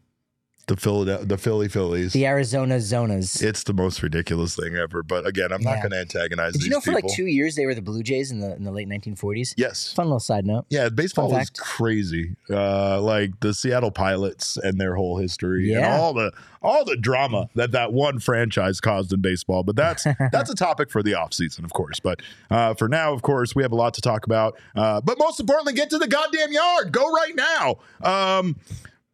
The 0.67 0.77
Philadelphia, 0.77 1.27
the 1.27 1.37
Philly 1.37 1.69
Phillies. 1.69 2.15
The 2.15 2.25
Arizona 2.25 2.77
Zonas. 2.77 3.43
It's 3.43 3.65
the 3.65 3.75
most 3.75 4.03
ridiculous 4.03 4.57
thing 4.57 4.77
ever. 4.77 5.03
But 5.03 5.27
again, 5.27 5.53
I'm 5.53 5.61
not 5.61 5.73
Yeah. 5.73 5.81
going 5.83 5.91
to 5.91 5.99
antagonize 5.99 6.55
Did 6.55 6.61
these 6.63 6.65
you 6.69 6.71
know 6.71 6.81
for 6.81 6.95
people. 6.95 7.11
like 7.11 7.15
two 7.15 7.27
years 7.27 7.55
they 7.55 7.67
were 7.67 7.75
the 7.75 7.83
Blue 7.83 8.03
Jays 8.03 8.31
in 8.31 8.41
the 8.41 8.57
in 8.57 8.65
the 8.65 8.71
late 8.71 8.89
1940s? 8.89 9.53
yes. 9.59 9.93
Fun 9.93 10.07
little 10.07 10.21
side 10.21 10.47
note. 10.47 10.65
Yeah, 10.71 10.89
baseball 10.89 11.29
Fun 11.29 11.39
was 11.41 11.49
fact. 11.51 11.59
crazy. 11.61 12.37
Uh, 12.49 12.99
like 13.03 13.41
the 13.41 13.53
Seattle 13.53 13.91
Pilots 13.91 14.57
and 14.57 14.81
their 14.81 14.95
whole 14.95 15.19
history 15.19 15.71
and 15.75 15.83
Yeah. 15.83 15.99
all 15.99 16.15
the 16.15 16.33
all 16.63 16.83
the 16.87 16.97
drama 16.97 17.51
that 17.57 17.73
that 17.73 17.93
one 17.93 18.19
franchise 18.19 18.81
caused 18.81 19.13
in 19.13 19.21
baseball. 19.21 19.65
But 19.65 19.77
that's 19.77 20.05
that's 20.33 20.49
a 20.49 20.55
topic 20.55 20.91
for 20.91 21.03
the 21.03 21.13
offseason, 21.13 21.65
of 21.65 21.75
course. 21.75 22.01
But 22.01 22.23
uh, 22.51 22.73
for 22.73 22.89
now, 22.89 23.13
of 23.13 23.21
course, 23.21 23.55
we 23.55 23.63
have 23.65 23.73
a 23.73 23.77
lot 23.77 23.93
to 23.95 24.01
talk 24.01 24.25
about. 24.25 24.59
Uh, 24.75 25.03
but 25.03 25.19
most 25.19 25.41
importantly, 25.41 25.75
get 25.75 25.91
to 25.91 25.99
the 25.99 26.09
goddamn 26.09 26.53
yard. 26.55 26.91
Go 26.91 27.13
right 27.13 27.35
now. 27.37 27.77
Um, 28.03 28.57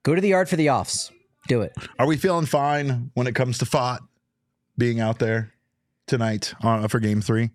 Go 0.02 0.14
to 0.14 0.21
the 0.21 0.28
yard 0.28 0.49
for 0.49 0.57
the 0.57 0.71
offs. 0.71 1.11
Do 1.49 1.62
it. 1.62 1.73
are 1.99 2.07
we 2.07 2.16
feeling 2.16 2.47
fine 2.47 3.11
when 3.14 3.26
it 3.26 3.35
comes 3.35 3.59
to 3.59 3.64
Pfaadt 3.64 4.00
being 4.78 5.00
out 5.00 5.19
there 5.19 5.52
tonight 6.07 6.54
uh, 6.62 6.87
for 6.88 7.00
Game 7.00 7.21
Three? 7.21 7.50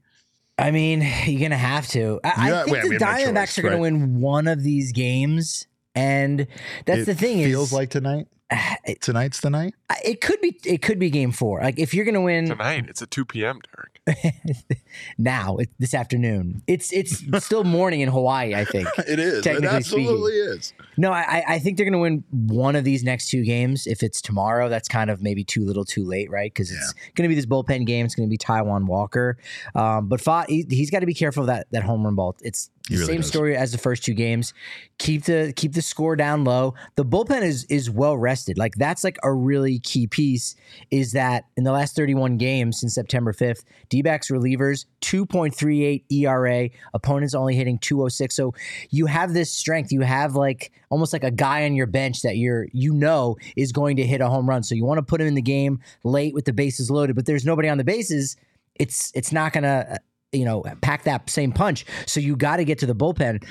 I 0.58 0.72
mean, 0.72 1.02
you're 1.25 1.42
gonna 1.42 1.58
have 1.58 1.88
to. 1.90 2.20
I, 2.24 2.50
Yeah, 2.50 2.62
I 2.62 2.64
think 2.64 2.74
wait, 2.78 2.84
the 2.84 2.90
no 2.90 2.98
Diamondbacks 2.98 3.46
choice, 3.48 3.60
are 3.60 3.62
gonna 3.64 3.75
right? 3.75 3.82
win 3.82 4.20
one 4.20 4.48
of 4.48 4.64
these 4.64 4.92
games, 4.92 5.68
and 5.94 6.48
that's 6.86 7.02
It 7.02 7.06
the 7.06 7.16
thing. 7.16 7.40
It 7.40 7.46
feels 7.46 7.68
is 7.68 7.74
like 7.74 7.90
tonight. 7.90 8.28
It, 8.52 9.02
Tonight's 9.02 9.40
the 9.42 9.50
night. 9.50 9.74
it 10.04 10.22
could 10.22 10.40
be 10.42 10.60
it 10.66 10.82
could 10.82 11.00
be 11.00 11.10
game 11.10 11.32
four. 11.32 11.62
Like 11.62 11.80
if 11.80 11.94
you're 11.94 12.06
gonna 12.06 12.22
win 12.22 12.48
Tonight, 12.48 12.86
it's 12.88 13.02
at 13.02 13.12
2 13.12 13.25
p.m., 13.25 13.60
Derek. 13.74 13.96
now 15.18 15.58
it, 15.58 15.70
this 15.80 15.94
afternoon, 15.94 16.62
it's 16.68 16.92
it's 16.94 17.24
still 17.44 17.64
morning 17.64 18.02
in 18.02 18.10
Hawaii. 18.10 18.54
I 18.54 18.66
think. 18.66 18.88
It 19.08 19.20
is. 19.20 19.40
It 19.40 19.44
Technically 19.44 19.68
absolutely 19.70 20.34
is. 20.34 20.74
No, 20.98 21.12
I, 21.12 21.44
I 21.48 21.60
think 21.60 21.78
they're 21.78 21.86
going 21.86 21.94
to 21.94 22.00
win 22.00 22.24
one 22.32 22.75
of 22.75 22.84
these 22.84 23.04
next 23.04 23.30
two 23.30 23.44
games. 23.44 23.86
If 23.86 24.02
it's 24.02 24.22
tomorrow, 24.22 24.68
that's 24.68 24.88
kind 24.88 25.12
of 25.12 25.22
maybe 25.22 25.44
too 25.44 25.64
little, 25.64 25.86
too 25.86 26.04
late, 26.04 26.32
right? 26.32 26.52
Because 26.52 26.72
it's 26.72 26.94
going 27.14 27.24
to 27.24 27.28
be 27.28 27.36
this 27.36 27.46
bullpen 27.46 27.86
game. 27.86 28.06
It's 28.06 28.16
going 28.16 28.28
to 28.28 28.32
be 28.32 28.38
Taijuan 28.38 28.86
Walker, 28.86 29.38
um, 29.75 30.08
but 30.08 30.22
Fa, 30.22 30.46
he, 30.48 30.66
he's 30.70 30.90
got 30.90 31.00
to 31.02 31.06
be 31.06 31.14
careful 31.14 31.44
of 31.44 31.48
that 31.48 31.68
that 31.72 31.84
home 31.84 32.04
run 32.04 32.16
ball. 32.16 32.36
It's 32.42 32.72
He 32.88 32.96
really 32.96 33.08
same 33.08 33.22
does. 33.22 33.27
story 33.27 33.58
as 33.58 33.72
the 33.72 33.80
first 33.80 34.04
two 34.04 34.13
games. 34.13 34.54
Keep 35.00 35.24
the 35.24 35.54
keep 35.56 35.74
the 35.74 35.82
score 35.82 36.15
down 36.15 36.44
low. 36.44 36.75
The 36.96 37.04
bullpen 37.04 37.42
is 37.42 37.63
is 37.65 37.89
well 37.89 38.15
rested. 38.15 38.60
Like 38.60 38.75
that's 38.75 39.04
like 39.04 39.18
a 39.24 39.34
really 39.34 39.80
key 39.80 40.06
piece. 40.06 40.56
Is 40.92 41.13
that 41.13 41.46
in 41.58 41.63
the 41.63 41.72
last 41.72 41.96
31 41.96 42.38
games 42.38 42.80
since 42.80 42.94
September 42.94 43.34
5th, 43.34 43.63
D-backs 43.89 44.30
relievers 44.30 44.86
2.38 45.01 46.04
ERA, 46.12 46.70
opponents 46.94 47.34
only 47.34 47.56
hitting 47.56 47.80
206. 47.80 48.36
So 48.36 48.54
you 48.92 49.08
have 49.08 49.34
this 49.34 49.51
strength. 49.51 49.92
You 49.92 50.01
have 50.01 50.36
like 50.36 50.72
almost 50.92 51.12
like 51.12 51.24
a 51.24 51.32
guy 51.32 51.65
on 51.65 51.74
your 51.74 51.88
bench 51.88 52.22
that 52.22 52.38
you're 52.38 52.68
you 52.72 52.94
know 52.94 53.36
is 53.56 53.72
going 53.72 53.96
to 53.96 54.06
hit 54.06 54.22
a 54.22 54.30
home 54.30 54.48
run. 54.48 54.62
So 54.62 54.75
you 54.75 54.86
want 54.86 55.00
to 55.00 55.04
put 55.04 55.22
him 55.22 55.27
in 55.27 55.34
the 55.34 55.42
game 55.42 55.80
late 56.04 56.36
with 56.36 56.46
the 56.46 56.54
bases 56.54 56.92
loaded, 56.92 57.15
but 57.15 57.25
there's 57.25 57.46
nobody 57.46 57.68
on 57.68 57.80
the 57.80 57.84
bases. 57.84 58.38
It's 58.75 59.12
it's 59.15 59.32
not 59.32 59.54
gonna 59.54 59.98
you 60.36 60.46
know 60.46 60.63
pack 60.82 61.04
that 61.04 61.30
same 61.30 61.51
punch. 61.51 61.86
So 62.06 62.20
you 62.20 62.36
got 62.36 62.58
to 62.58 62.65
get 62.65 62.80
to 62.80 62.86
the 62.86 62.96
bullpen. 62.96 63.44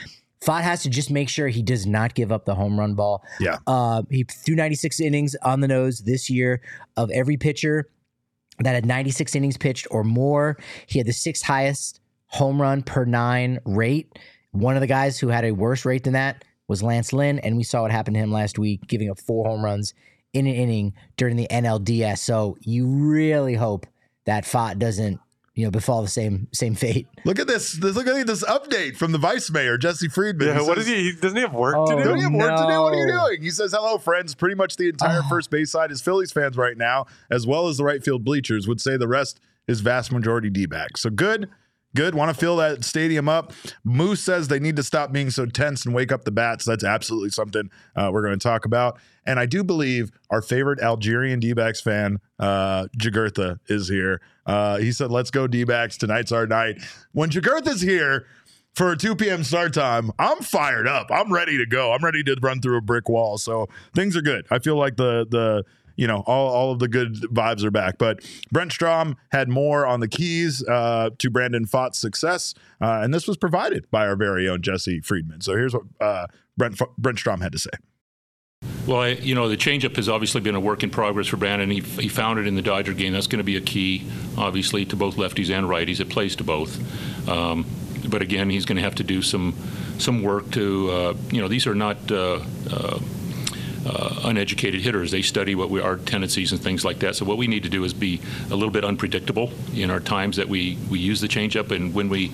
Pfaadt 0.42 0.62
has 0.62 0.82
to 0.82 0.90
just 0.90 1.10
make 1.10 1.28
sure 1.28 1.48
he 1.48 1.62
does 1.62 1.86
not 1.86 2.14
give 2.14 2.30
up 2.30 2.44
the 2.44 2.54
home 2.54 2.78
run 2.78 2.94
ball. 2.94 3.24
Yeah. 3.40 3.58
Uh, 3.66 4.02
he 4.10 4.24
threw 4.24 4.54
96 4.54 5.00
innings 5.00 5.34
on 5.42 5.60
the 5.60 5.68
nose 5.68 6.00
this 6.00 6.28
year 6.28 6.60
of 6.98 7.10
every 7.12 7.38
pitcher 7.38 7.88
that 8.58 8.74
had 8.74 8.84
96 8.84 9.34
innings 9.34 9.56
pitched 9.56 9.86
or 9.90 10.04
more. 10.04 10.58
He 10.86 10.98
had 10.98 11.06
the 11.06 11.12
sixth 11.12 11.44
highest 11.44 12.00
home 12.26 12.60
run 12.60 12.82
per 12.82 13.04
nine 13.04 13.58
rate. 13.64 14.18
One 14.52 14.76
of 14.76 14.80
the 14.80 14.86
guys 14.86 15.18
who 15.18 15.28
had 15.28 15.44
a 15.44 15.52
worse 15.52 15.84
rate 15.84 16.04
than 16.04 16.12
that 16.12 16.44
was 16.68 16.82
Lance 16.82 17.12
Lynn, 17.12 17.38
and 17.40 17.56
we 17.56 17.64
saw 17.64 17.82
what 17.82 17.90
happened 17.90 18.14
to 18.14 18.20
him 18.20 18.32
last 18.32 18.58
week, 18.58 18.86
giving 18.86 19.10
up 19.10 19.20
four 19.20 19.46
home 19.46 19.64
runs 19.64 19.94
in 20.32 20.46
an 20.46 20.54
inning 20.54 20.94
during 21.16 21.36
the 21.36 21.46
NLDS. 21.50 22.18
So 22.18 22.56
you 22.60 22.86
really 22.86 23.54
hope 23.54 23.86
that 24.26 24.44
Pfaadt 24.44 24.78
doesn't, 24.78 25.20
you 25.54 25.64
know, 25.64 25.70
befall 25.70 26.02
the 26.02 26.08
same 26.08 26.48
same 26.52 26.74
fate. 26.74 27.06
Look 27.24 27.38
at 27.38 27.46
this. 27.46 27.72
this 27.72 27.94
look 27.96 28.06
at 28.06 28.26
this 28.26 28.44
update 28.44 28.96
from 28.96 29.12
the 29.12 29.18
vice 29.18 29.50
mayor, 29.50 29.78
Jesse 29.78 30.08
Friedman. 30.08 30.48
Yeah, 30.48 30.60
He 30.60 30.66
what 30.66 30.78
says- 30.78 30.88
is 30.88 30.92
he? 30.92 31.02
he? 31.10 31.12
Doesn't 31.12 31.36
he 31.36 31.42
have 31.42 31.54
work 31.54 31.74
Oh, 31.78 31.86
to 31.86 31.96
do? 31.96 32.02
Don't 32.04 32.18
you 32.18 32.24
have 32.24 32.32
work 32.32 32.56
to 32.56 32.62
do? 32.62 32.80
What 32.80 32.92
are 32.92 32.96
you 32.96 33.06
doing? 33.12 33.42
He 33.42 33.50
says, 33.50 33.72
"Hello, 33.72 33.98
friends." 33.98 34.34
Pretty 34.34 34.54
much 34.56 34.76
the 34.76 34.88
entire 34.88 35.20
Oh. 35.24 35.26
first 35.30 35.50
base 35.50 35.70
side 35.70 35.90
is 35.92 36.00
Phillies 36.02 36.32
fans 36.32 36.56
right 36.56 36.76
now, 36.76 37.06
as 37.30 37.46
well 37.46 37.68
as 37.68 37.76
the 37.78 37.84
right 37.84 38.02
field 38.04 38.24
bleachers. 38.24 38.66
Would 38.66 38.80
say 38.80 38.96
the 38.96 39.08
rest 39.08 39.40
is 39.68 39.80
vast 39.80 40.10
majority 40.12 40.50
D 40.50 40.66
backs. 40.66 41.00
So 41.02 41.10
good, 41.10 41.48
good. 41.94 42.14
Want 42.14 42.34
to 42.34 42.38
fill 42.38 42.56
that 42.56 42.84
stadium 42.84 43.28
up. 43.28 43.52
Moose 43.84 44.20
says 44.20 44.48
they 44.48 44.58
need 44.58 44.76
to 44.76 44.82
stop 44.82 45.12
being 45.12 45.30
so 45.30 45.46
tense 45.46 45.84
and 45.84 45.94
wake 45.94 46.12
up 46.12 46.24
the 46.24 46.30
bats. 46.30 46.64
That's 46.64 46.84
absolutely 46.84 47.30
something 47.30 47.70
uh, 47.96 48.10
we're 48.12 48.22
going 48.22 48.38
to 48.38 48.42
talk 48.42 48.64
about. 48.64 48.98
And 49.26 49.40
I 49.40 49.46
do 49.46 49.64
believe 49.64 50.10
our 50.30 50.42
favorite 50.42 50.80
Algerian 50.80 51.40
D 51.40 51.52
backs 51.52 51.80
fan, 51.80 52.18
uh, 52.38 52.86
Jagurtha, 52.98 53.58
is 53.68 53.88
here. 53.88 54.20
Uh, 54.46 54.78
he 54.78 54.92
said, 54.92 55.10
"Let's 55.10 55.30
go 55.30 55.46
D 55.46 55.64
backs. 55.64 55.96
Tonight's 55.96 56.32
our 56.32 56.46
night." 56.46 56.82
When 57.12 57.30
Jagurtha's 57.30 57.80
here 57.80 58.26
for 58.74 58.92
a 58.92 58.96
2 58.96 59.16
p.m. 59.16 59.44
start 59.44 59.72
time, 59.72 60.10
I'm 60.18 60.38
fired 60.38 60.86
up. 60.86 61.06
I'm 61.10 61.32
ready 61.32 61.56
to 61.58 61.66
go. 61.66 61.92
I'm 61.92 62.04
ready 62.04 62.22
to 62.24 62.36
run 62.42 62.60
through 62.60 62.76
a 62.76 62.82
brick 62.82 63.08
wall. 63.08 63.38
So 63.38 63.68
things 63.94 64.16
are 64.16 64.22
good. 64.22 64.46
I 64.50 64.58
feel 64.58 64.76
like 64.76 64.96
the 64.96 65.26
the 65.30 65.64
you 65.96 66.06
know 66.06 66.22
all, 66.26 66.48
all 66.48 66.72
of 66.72 66.78
the 66.78 66.88
good 66.88 67.14
vibes 67.22 67.64
are 67.64 67.70
back. 67.70 67.98
But 67.98 68.20
Brent 68.52 68.72
Strom 68.72 69.16
had 69.30 69.48
more 69.48 69.86
on 69.86 70.00
the 70.00 70.08
keys 70.08 70.66
uh, 70.66 71.10
to 71.18 71.30
Brandon 71.30 71.66
Pfaadt's 71.66 71.98
success, 71.98 72.54
uh, 72.80 73.00
and 73.02 73.12
this 73.12 73.26
was 73.26 73.36
provided 73.36 73.90
by 73.90 74.06
our 74.06 74.16
very 74.16 74.48
own 74.48 74.62
Jesse 74.62 75.00
Friedman. 75.00 75.40
So 75.40 75.52
here's 75.52 75.74
what 75.74 75.84
uh, 76.00 76.26
Brent 76.56 76.80
Brent 76.98 77.18
Strom 77.18 77.40
had 77.40 77.52
to 77.52 77.58
say. 77.58 77.70
Well, 78.86 79.00
I, 79.00 79.08
you 79.08 79.34
know, 79.34 79.48
the 79.48 79.56
changeup 79.56 79.96
has 79.96 80.08
obviously 80.08 80.40
been 80.40 80.54
a 80.54 80.60
work 80.60 80.82
in 80.82 80.90
progress 80.90 81.26
for 81.26 81.36
Brandon. 81.36 81.70
He, 81.70 81.80
he 81.80 82.08
found 82.08 82.38
it 82.38 82.46
in 82.46 82.54
the 82.54 82.62
Dodger 82.62 82.92
game. 82.92 83.12
That's 83.12 83.26
going 83.26 83.38
to 83.38 83.44
be 83.44 83.56
a 83.56 83.60
key, 83.60 84.06
obviously, 84.36 84.84
to 84.86 84.96
both 84.96 85.16
lefties 85.16 85.54
and 85.54 85.66
righties. 85.66 86.00
It 86.00 86.10
plays 86.10 86.36
to 86.36 86.44
both. 86.44 87.28
Um, 87.28 87.66
but 88.08 88.20
again, 88.20 88.50
he's 88.50 88.64
going 88.64 88.76
to 88.76 88.82
have 88.82 88.94
to 88.96 89.04
do 89.04 89.22
some 89.22 89.54
some 89.98 90.22
work 90.22 90.50
to, 90.50 90.90
uh, 90.90 91.14
you 91.30 91.40
know, 91.40 91.48
these 91.48 91.66
are 91.66 91.74
not 91.74 92.10
uh, 92.10 92.40
uh, 92.70 92.98
uh, 93.86 94.20
uneducated 94.24 94.80
hitters. 94.80 95.10
They 95.10 95.22
study 95.22 95.54
what 95.54 95.70
we, 95.70 95.80
our 95.80 95.96
tendencies 95.96 96.52
and 96.52 96.60
things 96.60 96.84
like 96.84 97.00
that. 97.00 97.16
So 97.16 97.24
what 97.24 97.36
we 97.36 97.46
need 97.46 97.62
to 97.64 97.68
do 97.68 97.84
is 97.84 97.92
be 97.92 98.20
a 98.50 98.54
little 98.54 98.70
bit 98.70 98.84
unpredictable 98.84 99.50
in 99.74 99.90
our 99.90 100.00
times 100.00 100.36
that 100.36 100.48
we, 100.48 100.78
we 100.90 100.98
use 100.98 101.20
the 101.20 101.28
changeup 101.28 101.70
and 101.70 101.94
when 101.94 102.08
we 102.08 102.32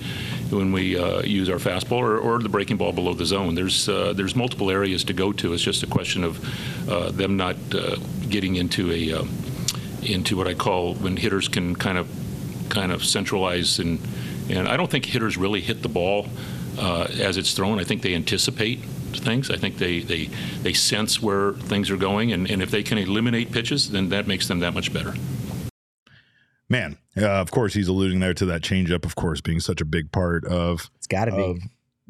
when 0.49 0.71
we 0.71 0.97
uh, 0.97 1.21
use 1.21 1.49
our 1.49 1.57
fastball 1.57 1.99
or, 1.99 2.17
or 2.17 2.39
the 2.39 2.49
breaking 2.49 2.77
ball 2.77 2.91
below 2.91 3.13
the 3.13 3.25
zone. 3.25 3.55
There's 3.55 3.87
uh, 3.87 4.13
there's 4.13 4.35
multiple 4.35 4.69
areas 4.69 5.03
to 5.05 5.13
go 5.13 5.31
to. 5.33 5.53
It's 5.53 5.63
just 5.63 5.83
a 5.83 5.87
question 5.87 6.23
of 6.23 6.89
uh, 6.89 7.11
them 7.11 7.37
not 7.37 7.55
uh, 7.73 7.95
getting 8.29 8.55
into 8.55 8.91
a 8.91 9.19
uh, 9.19 9.25
into 10.03 10.35
what 10.35 10.47
I 10.47 10.53
call 10.53 10.95
when 10.95 11.17
hitters 11.17 11.47
can 11.47 11.75
kind 11.75 11.97
of 11.97 12.09
kind 12.69 12.91
of 12.91 13.03
centralize 13.03 13.79
and 13.79 13.99
and 14.49 14.67
I 14.67 14.77
don't 14.77 14.89
think 14.89 15.05
hitters 15.05 15.37
really 15.37 15.61
hit 15.61 15.81
the 15.81 15.89
ball 15.89 16.27
uh, 16.77 17.07
as 17.19 17.37
it's 17.37 17.53
thrown. 17.53 17.79
I 17.79 17.83
think 17.83 18.01
they 18.01 18.15
anticipate 18.15 18.79
things. 19.19 19.49
I 19.49 19.57
think 19.57 19.77
they 19.77 19.99
they, 19.99 20.29
they 20.61 20.73
sense 20.73 21.21
where 21.21 21.53
things 21.53 21.89
are 21.89 21.97
going, 21.97 22.31
and, 22.31 22.49
and 22.49 22.61
if 22.61 22.71
they 22.71 22.83
can 22.83 22.97
eliminate 22.97 23.51
pitches, 23.51 23.91
then 23.91 24.09
that 24.09 24.27
makes 24.27 24.47
them 24.47 24.59
that 24.59 24.73
much 24.73 24.93
better. 24.93 25.13
Man, 26.69 26.97
uh, 27.17 27.27
of 27.27 27.51
course 27.51 27.73
he's 27.73 27.87
alluding 27.89 28.21
there 28.21 28.33
to 28.33 28.45
that 28.45 28.61
changeup, 28.61 29.05
of 29.05 29.15
course, 29.15 29.41
being 29.41 29.59
such 29.59 29.81
a 29.81 29.85
big 29.85 30.11
part 30.11 30.45
of 30.45 30.89
It's 30.95 31.07
got 31.07 31.25
to 31.25 31.31
be. 31.31 31.43
of 31.43 31.59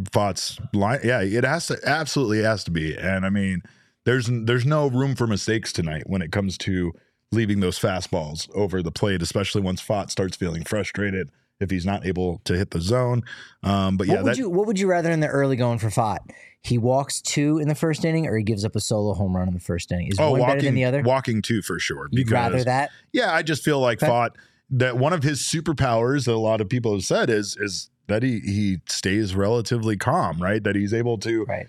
Pfaadt's 0.03 0.59
line. 0.73 0.99
Yeah, 1.03 1.21
it 1.21 1.43
has 1.43 1.67
to 1.67 1.79
absolutely 1.83 2.43
has 2.43 2.63
to 2.65 2.71
be. 2.71 2.95
And 2.95 3.25
I 3.25 3.29
mean, 3.29 3.63
there's 4.05 4.29
there's 4.31 4.65
no 4.65 4.87
room 4.87 5.15
for 5.15 5.27
mistakes 5.27 5.73
tonight 5.73 6.03
when 6.05 6.21
it 6.21 6.31
comes 6.31 6.57
to 6.59 6.93
leaving 7.31 7.59
those 7.59 7.79
fastballs 7.79 8.49
over 8.53 8.81
the 8.81 8.91
plate, 8.91 9.21
especially 9.21 9.61
once 9.61 9.81
Pfaadt 9.81 10.09
starts 10.11 10.35
feeling 10.35 10.63
frustrated 10.63 11.29
if 11.61 11.69
he's 11.71 11.85
not 11.85 12.05
able 12.05 12.41
to 12.45 12.57
hit 12.57 12.71
the 12.71 12.81
zone. 12.81 13.23
Um, 13.63 13.97
but 13.97 14.07
yeah, 14.07 14.13
what 14.13 14.17
yeah, 14.17 14.23
would 14.23 14.31
that, 14.33 14.37
you 14.37 14.49
What 14.49 14.67
would 14.67 14.79
you 14.79 14.87
rather 14.87 15.11
in 15.11 15.19
the 15.19 15.27
early 15.27 15.55
going 15.55 15.79
for 15.79 15.87
Pfaadt? 15.87 16.19
He 16.63 16.77
walks 16.77 17.21
two 17.21 17.57
in 17.57 17.67
the 17.67 17.75
first 17.75 18.05
inning, 18.05 18.27
or 18.27 18.37
he 18.37 18.43
gives 18.43 18.63
up 18.63 18.75
a 18.75 18.79
solo 18.79 19.13
home 19.13 19.35
run 19.35 19.47
in 19.47 19.53
the 19.53 19.59
first 19.59 19.91
inning. 19.91 20.07
Is 20.07 20.19
oh, 20.19 20.31
one 20.31 20.39
walking 20.41 20.55
better 20.55 20.65
than 20.67 20.75
the 20.75 20.85
other? 20.85 21.01
walking 21.01 21.41
two 21.41 21.61
for 21.61 21.79
sure. 21.79 22.07
You'd 22.11 22.29
rather 22.29 22.63
that? 22.63 22.91
Yeah, 23.11 23.33
I 23.33 23.41
just 23.41 23.63
feel 23.63 23.79
like 23.79 24.01
Okay. 24.01 24.11
Pfaadt 24.11 24.29
that 24.71 24.97
one 24.97 25.11
of 25.11 25.23
his 25.23 25.39
superpowers 25.41 26.25
that 26.25 26.33
a 26.33 26.37
lot 26.37 26.61
of 26.61 26.69
people 26.69 26.93
have 26.93 27.03
said 27.03 27.29
is 27.29 27.57
is 27.59 27.89
that 28.07 28.23
he 28.23 28.39
he 28.39 28.77
stays 28.87 29.35
relatively 29.35 29.97
calm, 29.97 30.37
right? 30.41 30.63
That 30.63 30.75
he's 30.75 30.93
able 30.93 31.17
to 31.19 31.45
Right. 31.45 31.67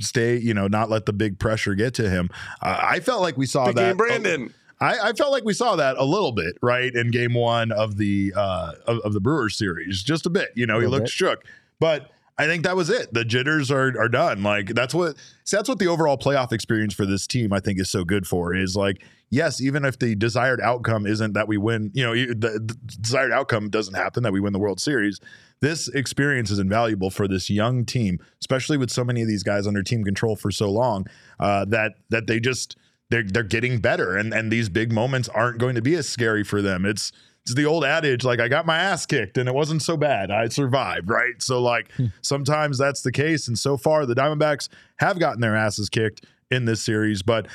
stay, 0.00 0.36
you 0.36 0.54
know, 0.54 0.66
not 0.66 0.90
let 0.90 1.06
the 1.06 1.12
big 1.12 1.38
pressure 1.38 1.74
get 1.74 1.94
to 1.94 2.08
him. 2.08 2.28
Uh, 2.62 2.78
I 2.82 3.00
felt 3.00 3.22
like 3.22 3.36
we 3.36 3.46
saw 3.46 3.66
Big 3.66 3.76
that. 3.76 3.88
game, 3.88 3.96
Brandon. 3.96 4.54
I, 4.80 5.10
I 5.10 5.12
felt 5.12 5.30
like 5.30 5.44
we 5.44 5.52
saw 5.52 5.76
that 5.76 5.96
a 5.98 6.04
little 6.04 6.32
bit, 6.32 6.56
right, 6.62 6.92
in 6.94 7.10
game 7.10 7.34
one 7.34 7.70
of 7.70 7.98
the 7.98 8.32
uh, 8.34 8.72
of, 8.86 8.98
of 9.00 9.12
the 9.12 9.20
Brewers 9.20 9.56
series, 9.56 10.02
just 10.02 10.26
a 10.26 10.30
bit. 10.30 10.50
You 10.54 10.66
know, 10.66 10.80
he 10.80 10.86
looked 10.86 11.04
bit. 11.04 11.10
shook, 11.10 11.44
but 11.78 12.10
I 12.38 12.46
think 12.46 12.64
that 12.64 12.74
was 12.74 12.88
it. 12.88 13.12
The 13.12 13.24
jitters 13.24 13.70
are 13.70 13.88
are 14.00 14.08
done. 14.08 14.42
Like 14.42 14.68
that's 14.68 14.94
what 14.94 15.18
see, 15.44 15.56
that's 15.56 15.68
what 15.68 15.78
the 15.78 15.88
overall 15.88 16.16
playoff 16.16 16.52
experience 16.52 16.94
for 16.94 17.04
this 17.04 17.26
team 17.26 17.52
I 17.52 17.60
think 17.60 17.78
is 17.78 17.90
so 17.90 18.04
good 18.04 18.26
for. 18.26 18.54
Is 18.54 18.74
like 18.74 19.04
yes, 19.28 19.60
even 19.60 19.84
if 19.84 19.98
the 19.98 20.14
desired 20.14 20.60
outcome 20.62 21.06
isn't 21.06 21.34
that 21.34 21.48
we 21.48 21.58
win, 21.58 21.90
you 21.92 22.04
know, 22.04 22.14
the, 22.14 22.58
the 22.58 22.78
desired 23.00 23.32
outcome 23.32 23.68
doesn't 23.68 23.94
happen 23.94 24.22
that 24.22 24.32
we 24.32 24.40
win 24.40 24.54
the 24.54 24.58
World 24.58 24.80
Series. 24.80 25.20
This 25.60 25.88
experience 25.88 26.50
is 26.50 26.58
invaluable 26.58 27.10
for 27.10 27.28
this 27.28 27.50
young 27.50 27.84
team, 27.84 28.18
especially 28.40 28.78
with 28.78 28.90
so 28.90 29.04
many 29.04 29.20
of 29.20 29.28
these 29.28 29.42
guys 29.42 29.66
under 29.66 29.82
team 29.82 30.02
control 30.04 30.34
for 30.34 30.50
so 30.50 30.70
long. 30.70 31.06
Uh, 31.38 31.66
that 31.66 31.96
that 32.08 32.26
they 32.26 32.40
just 32.40 32.78
they're 33.10 33.22
they're 33.22 33.42
getting 33.42 33.78
better, 33.78 34.16
and 34.16 34.32
and 34.32 34.50
these 34.50 34.68
big 34.68 34.92
moments 34.92 35.28
aren't 35.28 35.58
going 35.58 35.74
to 35.74 35.82
be 35.82 35.94
as 35.94 36.08
scary 36.08 36.44
for 36.44 36.62
them. 36.62 36.86
It's 36.86 37.12
it's 37.42 37.54
the 37.54 37.66
old 37.66 37.84
adage 37.84 38.24
like 38.24 38.40
I 38.40 38.48
got 38.48 38.66
my 38.66 38.76
ass 38.76 39.06
kicked 39.06 39.38
and 39.38 39.48
it 39.48 39.54
wasn't 39.54 39.82
so 39.82 39.96
bad. 39.96 40.30
I 40.30 40.48
survived, 40.48 41.08
right? 41.10 41.34
So 41.38 41.60
like 41.60 41.90
sometimes 42.22 42.78
that's 42.78 43.02
the 43.02 43.12
case, 43.12 43.48
and 43.48 43.58
so 43.58 43.76
far 43.76 44.06
the 44.06 44.14
Diamondbacks 44.14 44.68
have 44.96 45.18
gotten 45.18 45.40
their 45.40 45.56
asses 45.56 45.88
kicked 45.88 46.24
in 46.50 46.64
this 46.64 46.80
series, 46.80 47.22
but. 47.22 47.46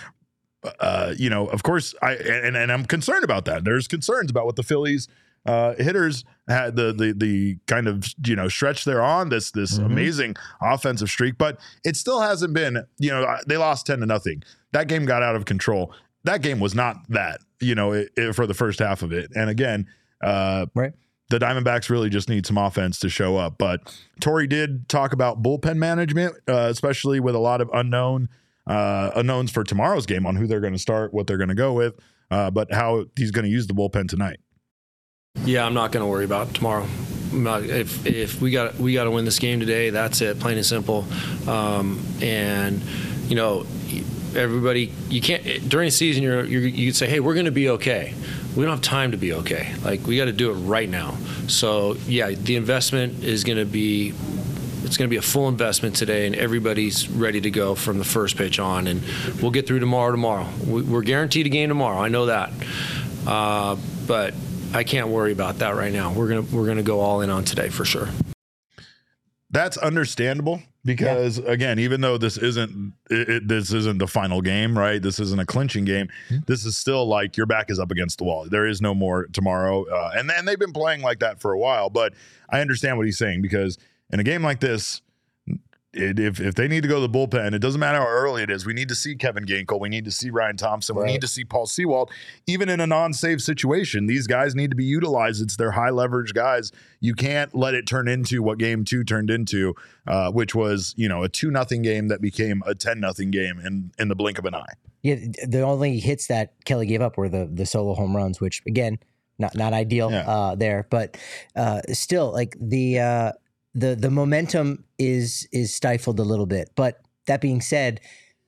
Uh, 0.80 1.14
you 1.16 1.30
know, 1.30 1.46
of 1.46 1.62
course, 1.62 1.94
I 2.02 2.14
and, 2.14 2.58
and 2.58 2.72
I'm 2.72 2.86
concerned 2.86 3.24
about 3.24 3.46
that. 3.46 3.64
There's 3.66 3.88
concerns 3.88 4.32
about 4.32 4.48
what 4.48 4.56
the 4.56 4.64
Phillies 4.64 5.08
uh, 5.46 5.74
hitters 5.78 6.24
had 6.48 6.76
the 6.76 6.94
the 6.94 7.14
the 7.16 7.58
kind 7.68 7.88
of 7.88 8.06
you 8.26 8.36
know 8.36 8.48
stretch 8.48 8.86
they're 8.86 9.02
on 9.02 9.30
this 9.30 9.52
this 9.52 9.78
Mhm. 9.80 9.86
amazing 9.86 10.36
offensive 10.62 11.10
streak, 11.10 11.38
but 11.38 11.60
it 11.84 11.96
still 11.96 12.22
hasn't 12.22 12.54
been. 12.54 12.84
You 13.00 13.12
know, 13.12 13.38
they 13.48 13.58
lost 13.58 13.86
ten 13.86 14.00
to 14.00 14.06
nothing. 14.06 14.44
That 14.74 14.88
game 14.88 15.06
got 15.06 15.24
out 15.24 15.36
of 15.36 15.46
control. 15.46 15.94
That 16.24 16.42
game 16.42 16.60
was 16.60 16.74
not 16.76 16.98
that. 17.10 17.40
You 17.60 17.76
know, 17.76 17.92
it, 17.94 18.10
it- 18.18 18.36
for 18.36 18.46
the 18.48 18.54
first 18.54 18.80
half 18.80 19.02
of 19.04 19.12
it, 19.14 19.32
and 19.36 19.50
again, 19.50 19.88
uh, 20.24 20.66
Right. 20.76 20.94
the 21.30 21.40
Diamondbacks 21.40 21.90
really 21.90 22.10
just 22.10 22.30
need 22.30 22.46
some 22.46 22.58
offense 22.58 23.00
to 23.00 23.10
show 23.10 23.38
up. 23.38 23.58
But 23.58 23.96
Torey 24.22 24.48
did 24.50 24.90
talk 24.90 25.14
about 25.14 25.42
bullpen 25.42 25.78
management, 25.78 26.36
uh, 26.48 26.68
especially 26.70 27.20
with 27.20 27.36
a 27.36 27.40
lot 27.40 27.62
of 27.62 27.70
unknown 27.74 28.30
uh, 28.68 29.12
unknowns 29.16 29.52
for 29.52 29.64
tomorrow's 29.64 30.08
game 30.08 30.26
on 30.26 30.36
who 30.36 30.48
they're 30.48 30.60
going 30.60 30.74
to 30.74 30.80
start, 30.80 31.14
what 31.14 31.28
they're 31.28 31.38
going 31.38 31.50
to 31.50 31.54
go 31.56 31.72
with, 31.74 31.94
uh, 32.32 32.50
but 32.50 32.74
how 32.74 33.06
he's 33.16 33.30
going 33.30 33.46
to 33.46 33.52
use 33.52 33.68
the 33.68 33.76
bullpen 33.76 34.10
tonight. 34.10 34.40
Yeah, 35.44 35.66
I'm 35.66 35.74
not 35.74 35.92
going 35.92 36.04
to 36.04 36.08
worry 36.08 36.26
about 36.26 36.54
tomorrow. 36.54 36.88
If 37.34 38.06
if 38.06 38.42
we 38.42 38.52
got 38.52 38.76
we 38.76 38.94
got 38.94 39.04
to 39.04 39.12
win 39.12 39.26
this 39.26 39.40
game 39.40 39.60
today, 39.60 39.90
that's 39.90 40.22
it, 40.22 40.40
plain 40.40 40.58
and 40.58 40.66
simple. 40.66 41.06
Um, 41.48 42.04
and 42.22 42.82
you 43.28 43.36
know, 43.36 43.66
everybody, 44.36 44.94
you 45.10 45.22
can't 45.22 45.44
during 45.68 45.88
the 45.88 45.92
season. 45.92 46.24
You're, 46.24 46.46
you're 46.46 46.62
you 46.62 46.94
say, 46.94 47.08
hey, 47.08 47.20
we're 47.20 47.34
going 47.34 47.46
to 47.46 47.52
be 47.52 47.70
okay. 47.70 48.14
We 48.56 48.64
don't 48.64 48.72
have 48.72 48.82
time 48.82 49.12
to 49.12 49.18
be 49.18 49.34
okay. 49.34 49.74
Like 49.84 50.08
we 50.08 50.16
got 50.18 50.26
to 50.26 50.32
do 50.32 50.50
it 50.52 50.54
right 50.54 50.88
now. 50.90 51.18
So 51.48 51.96
yeah, 52.08 52.30
the 52.30 52.56
investment 52.56 53.24
is 53.24 53.44
going 53.44 53.58
to 53.58 53.66
be 53.66 54.14
it's 54.86 54.98
going 54.98 55.10
to 55.10 55.14
be 55.14 55.18
a 55.18 55.22
full 55.22 55.50
investment 55.50 55.96
today, 55.96 56.28
and 56.28 56.36
everybody's 56.36 57.10
ready 57.10 57.42
to 57.42 57.52
go 57.52 57.76
from 57.76 57.98
the 57.98 58.06
first 58.06 58.38
pitch 58.38 58.60
on. 58.60 58.88
And 58.88 59.04
we'll 59.42 59.52
get 59.52 59.68
through 59.68 59.80
tomorrow. 59.80 60.12
Tomorrow, 60.12 60.48
we're 60.66 61.02
guaranteed 61.02 61.48
a 61.48 61.50
game 61.50 61.70
tomorrow. 61.70 61.98
I 61.98 62.08
know 62.08 62.28
that, 62.28 62.54
uh, 63.28 63.76
but 64.08 64.34
I 64.76 64.84
can't 64.84 65.08
worry 65.08 65.32
about 65.32 65.60
that 65.60 65.76
right 65.76 65.94
now. 65.94 66.12
We're 66.12 66.28
gonna 66.28 66.42
we're 66.42 66.68
gonna 66.68 66.84
go 66.84 67.00
all 67.00 67.22
in 67.22 67.30
on 67.30 67.46
today 67.46 67.70
for 67.70 67.86
sure. 67.86 68.10
That's 69.50 69.78
understandable 69.78 70.62
because 70.84 71.40
yeah. 71.40 71.50
again, 71.50 71.80
even 71.80 72.02
though 72.02 72.18
this 72.18 72.38
isn't 72.38 72.94
it, 73.10 73.30
it, 73.30 73.48
this 73.48 73.72
isn't 73.72 74.00
the 74.00 74.08
final 74.08 74.42
game, 74.42 74.78
right? 74.78 75.02
This 75.02 75.18
isn't 75.22 75.40
a 75.40 75.46
clinching 75.46 75.86
game. 75.86 76.10
Mm-hmm. 76.30 76.40
This 76.46 76.66
is 76.66 76.76
still 76.76 77.08
like 77.08 77.38
your 77.38 77.46
back 77.46 77.72
is 77.72 77.80
up 77.80 77.90
against 77.90 78.18
the 78.18 78.26
wall. 78.26 78.48
There 78.50 78.68
is 78.68 78.82
no 78.82 78.94
more 78.94 79.28
tomorrow, 79.28 79.86
uh, 79.86 80.12
and 80.14 80.30
and 80.30 80.46
they've 80.46 80.60
been 80.60 80.74
playing 80.74 81.02
like 81.02 81.20
that 81.20 81.40
for 81.40 81.54
a 81.54 81.58
while. 81.58 81.90
But 81.90 82.14
I 82.50 82.60
understand 82.60 82.98
what 82.98 83.06
he's 83.06 83.18
saying 83.18 83.42
because 83.42 83.78
in 84.10 84.20
a 84.20 84.24
game 84.24 84.44
like 84.44 84.60
this, 84.60 85.02
it, 85.96 86.20
if 86.20 86.40
if 86.40 86.56
they 86.56 86.68
need 86.68 86.82
to 86.84 86.90
go 86.90 87.02
to 87.02 87.08
the 87.08 87.10
bullpen, 87.10 87.54
it 87.54 87.60
doesn't 87.60 87.80
matter 87.80 88.00
how 88.00 88.08
early 88.08 88.44
it 88.44 88.50
is. 88.50 88.66
We 88.66 88.74
need 88.74 88.90
to 88.90 88.96
see 88.96 89.16
Kevin 89.16 89.46
Ginkel. 89.46 89.80
We 89.80 89.90
need 89.90 90.06
to 90.06 90.12
see 90.12 90.30
Ryan 90.30 90.58
Thompson. 90.58 90.96
Right. 90.96 91.06
We 91.06 91.12
need 91.14 91.22
to 91.22 91.28
see 91.28 91.44
Paul 91.44 91.66
Sewald. 91.66 92.12
Even 92.48 92.70
in 92.70 92.80
a 92.80 92.88
non-save 92.88 93.42
situation, 93.42 94.08
these 94.08 94.28
guys 94.28 94.56
need 94.56 94.70
to 94.70 94.76
be 94.76 94.86
utilized. 94.86 95.42
It's 95.42 95.56
their 95.56 95.72
high 95.72 95.90
leverage 95.90 96.34
guys. 96.34 96.72
You 97.00 97.14
can't 97.14 97.56
let 97.56 97.74
it 97.74 97.88
turn 97.88 98.08
into 98.08 98.44
what 98.44 98.58
Game 98.58 98.86
Two 98.86 99.04
turned 99.04 99.30
into, 99.30 99.76
uh, 100.08 100.32
which 100.32 100.54
was 100.54 100.94
you 100.98 101.08
know 101.08 101.24
a 101.24 101.30
two 101.30 101.52
nothing 101.52 101.82
game 101.82 102.10
that 102.10 102.22
became 102.22 102.62
a 102.66 102.76
ten 102.76 103.00
nothing 103.00 103.32
game 103.32 103.60
in 103.60 103.92
in 103.98 104.08
the 104.08 104.16
blink 104.16 104.38
of 104.38 104.46
an 104.46 104.56
eye. 104.56 104.74
Yeah, 105.02 105.18
the 105.46 105.62
only 105.62 106.00
hits 106.00 106.28
that 106.28 106.54
Kelly 106.66 106.88
gave 106.88 107.02
up 107.02 107.18
were 107.18 107.30
the 107.30 107.50
the 107.52 107.66
solo 107.66 107.94
home 107.94 108.16
runs, 108.16 108.42
which 108.42 108.64
again, 108.66 108.98
not 109.38 109.56
not 109.56 109.74
ideal 109.74 110.12
yeah. 110.12 110.28
uh, 110.28 110.56
there, 110.56 110.88
but 110.90 111.18
uh, 111.56 111.82
still 111.94 112.32
like 112.32 112.56
the 112.60 113.00
uh, 113.00 113.32
the 113.76 113.96
the 113.96 114.10
momentum 114.10 114.86
is 114.98 115.48
is 115.52 115.76
stifled 115.76 116.20
a 116.20 116.24
little 116.24 116.46
bit. 116.48 116.72
But 116.76 117.02
that 117.28 117.42
being 117.42 117.62
said, 117.62 118.02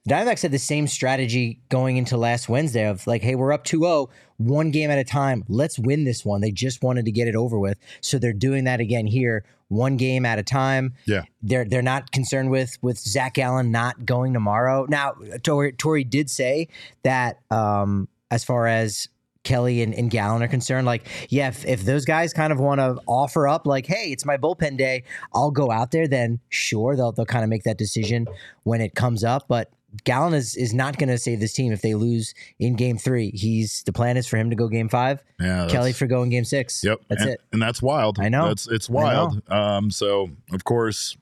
Diamondbacks 0.07 0.41
had 0.41 0.51
the 0.51 0.59
same 0.59 0.87
strategy 0.87 1.59
going 1.69 1.97
into 1.97 2.15
last 2.15 2.47
Wednesday 2.47 2.87
of 2.87 3.05
like, 3.05 3.21
hey, 3.21 3.35
we're 3.35 3.51
up 3.51 3.65
2-0, 3.65 4.07
one 4.37 4.71
game 4.71 4.89
at 4.89 4.97
a 4.97 5.03
time. 5.03 5.43
Let's 5.49 5.77
win 5.77 6.05
this 6.05 6.23
one. 6.23 6.39
They 6.39 6.51
just 6.51 6.81
wanted 6.81 7.05
to 7.05 7.11
get 7.11 7.27
it 7.27 7.35
over 7.35 7.59
with. 7.59 7.77
So 7.99 8.17
they're 8.17 8.31
doing 8.31 8.63
that 8.63 8.79
again 8.79 9.05
here, 9.05 9.43
one 9.67 9.97
game 9.97 10.25
at 10.25 10.39
a 10.39 10.43
time. 10.43 10.93
Yeah. 11.05 11.23
They're 11.41 11.65
they're 11.65 11.81
not 11.81 12.11
concerned 12.11 12.51
with 12.51 12.77
with 12.81 12.97
Zac 12.97 13.33
Gallen 13.33 13.71
not 13.71 14.05
going 14.05 14.33
tomorrow. 14.33 14.85
Now, 14.87 15.15
Tori, 15.43 15.73
Torey 15.73 16.09
did 16.09 16.29
say 16.29 16.69
that 17.03 17.39
um, 17.51 18.07
as 18.31 18.45
far 18.45 18.67
as 18.67 19.09
Kelly 19.47 19.81
and, 19.81 19.93
and 19.93 20.11
Gallen 20.11 20.43
are 20.43 20.47
concerned, 20.49 20.85
like, 20.85 21.07
yeah, 21.29 21.47
if, 21.47 21.65
if 21.65 21.85
those 21.85 22.03
guys 22.03 22.33
kind 22.33 22.51
of 22.51 22.59
want 22.59 22.79
to 22.79 22.97
offer 23.07 23.47
up, 23.47 23.65
like, 23.65 23.85
hey, 23.85 24.11
it's 24.11 24.25
my 24.25 24.35
bullpen 24.35 24.77
day, 24.77 25.03
I'll 25.33 25.51
go 25.51 25.71
out 25.71 25.91
there, 25.91 26.05
then 26.05 26.41
sure, 26.49 26.97
they'll, 26.97 27.13
they'll 27.13 27.25
kind 27.25 27.45
of 27.45 27.49
make 27.49 27.63
that 27.63 27.77
decision 27.77 28.27
when 28.63 28.81
it 28.81 28.93
comes 28.93 29.23
up. 29.23 29.47
But 29.47 29.71
Gallen 30.03 30.33
is 30.33 30.57
is 30.57 30.73
not 30.73 30.97
going 30.97 31.07
to 31.07 31.17
save 31.17 31.39
this 31.39 31.53
team 31.53 31.71
if 31.71 31.81
they 31.81 31.95
lose 31.95 32.33
in 32.59 32.75
game 32.75 32.97
three. 32.97 33.31
He's 33.31 33.83
the 33.83 33.93
plan 33.93 34.17
is 34.17 34.27
for 34.27 34.35
him 34.35 34.49
to 34.49 34.55
go 34.55 34.67
game 34.67 34.89
five. 34.89 35.23
Yeah, 35.39 35.67
Kelly 35.69 35.93
for 35.93 36.07
going 36.07 36.29
game 36.29 36.43
six. 36.43 36.83
Yep, 36.83 37.01
that's 37.07 37.21
and, 37.21 37.31
it. 37.31 37.41
And 37.53 37.61
that's 37.61 37.81
wild. 37.81 38.19
I 38.19 38.27
know. 38.27 38.49
That's 38.49 38.67
it's 38.67 38.89
wild. 38.89 39.41
Um, 39.49 39.89
so 39.89 40.29
of 40.51 40.65
course, 40.65 41.15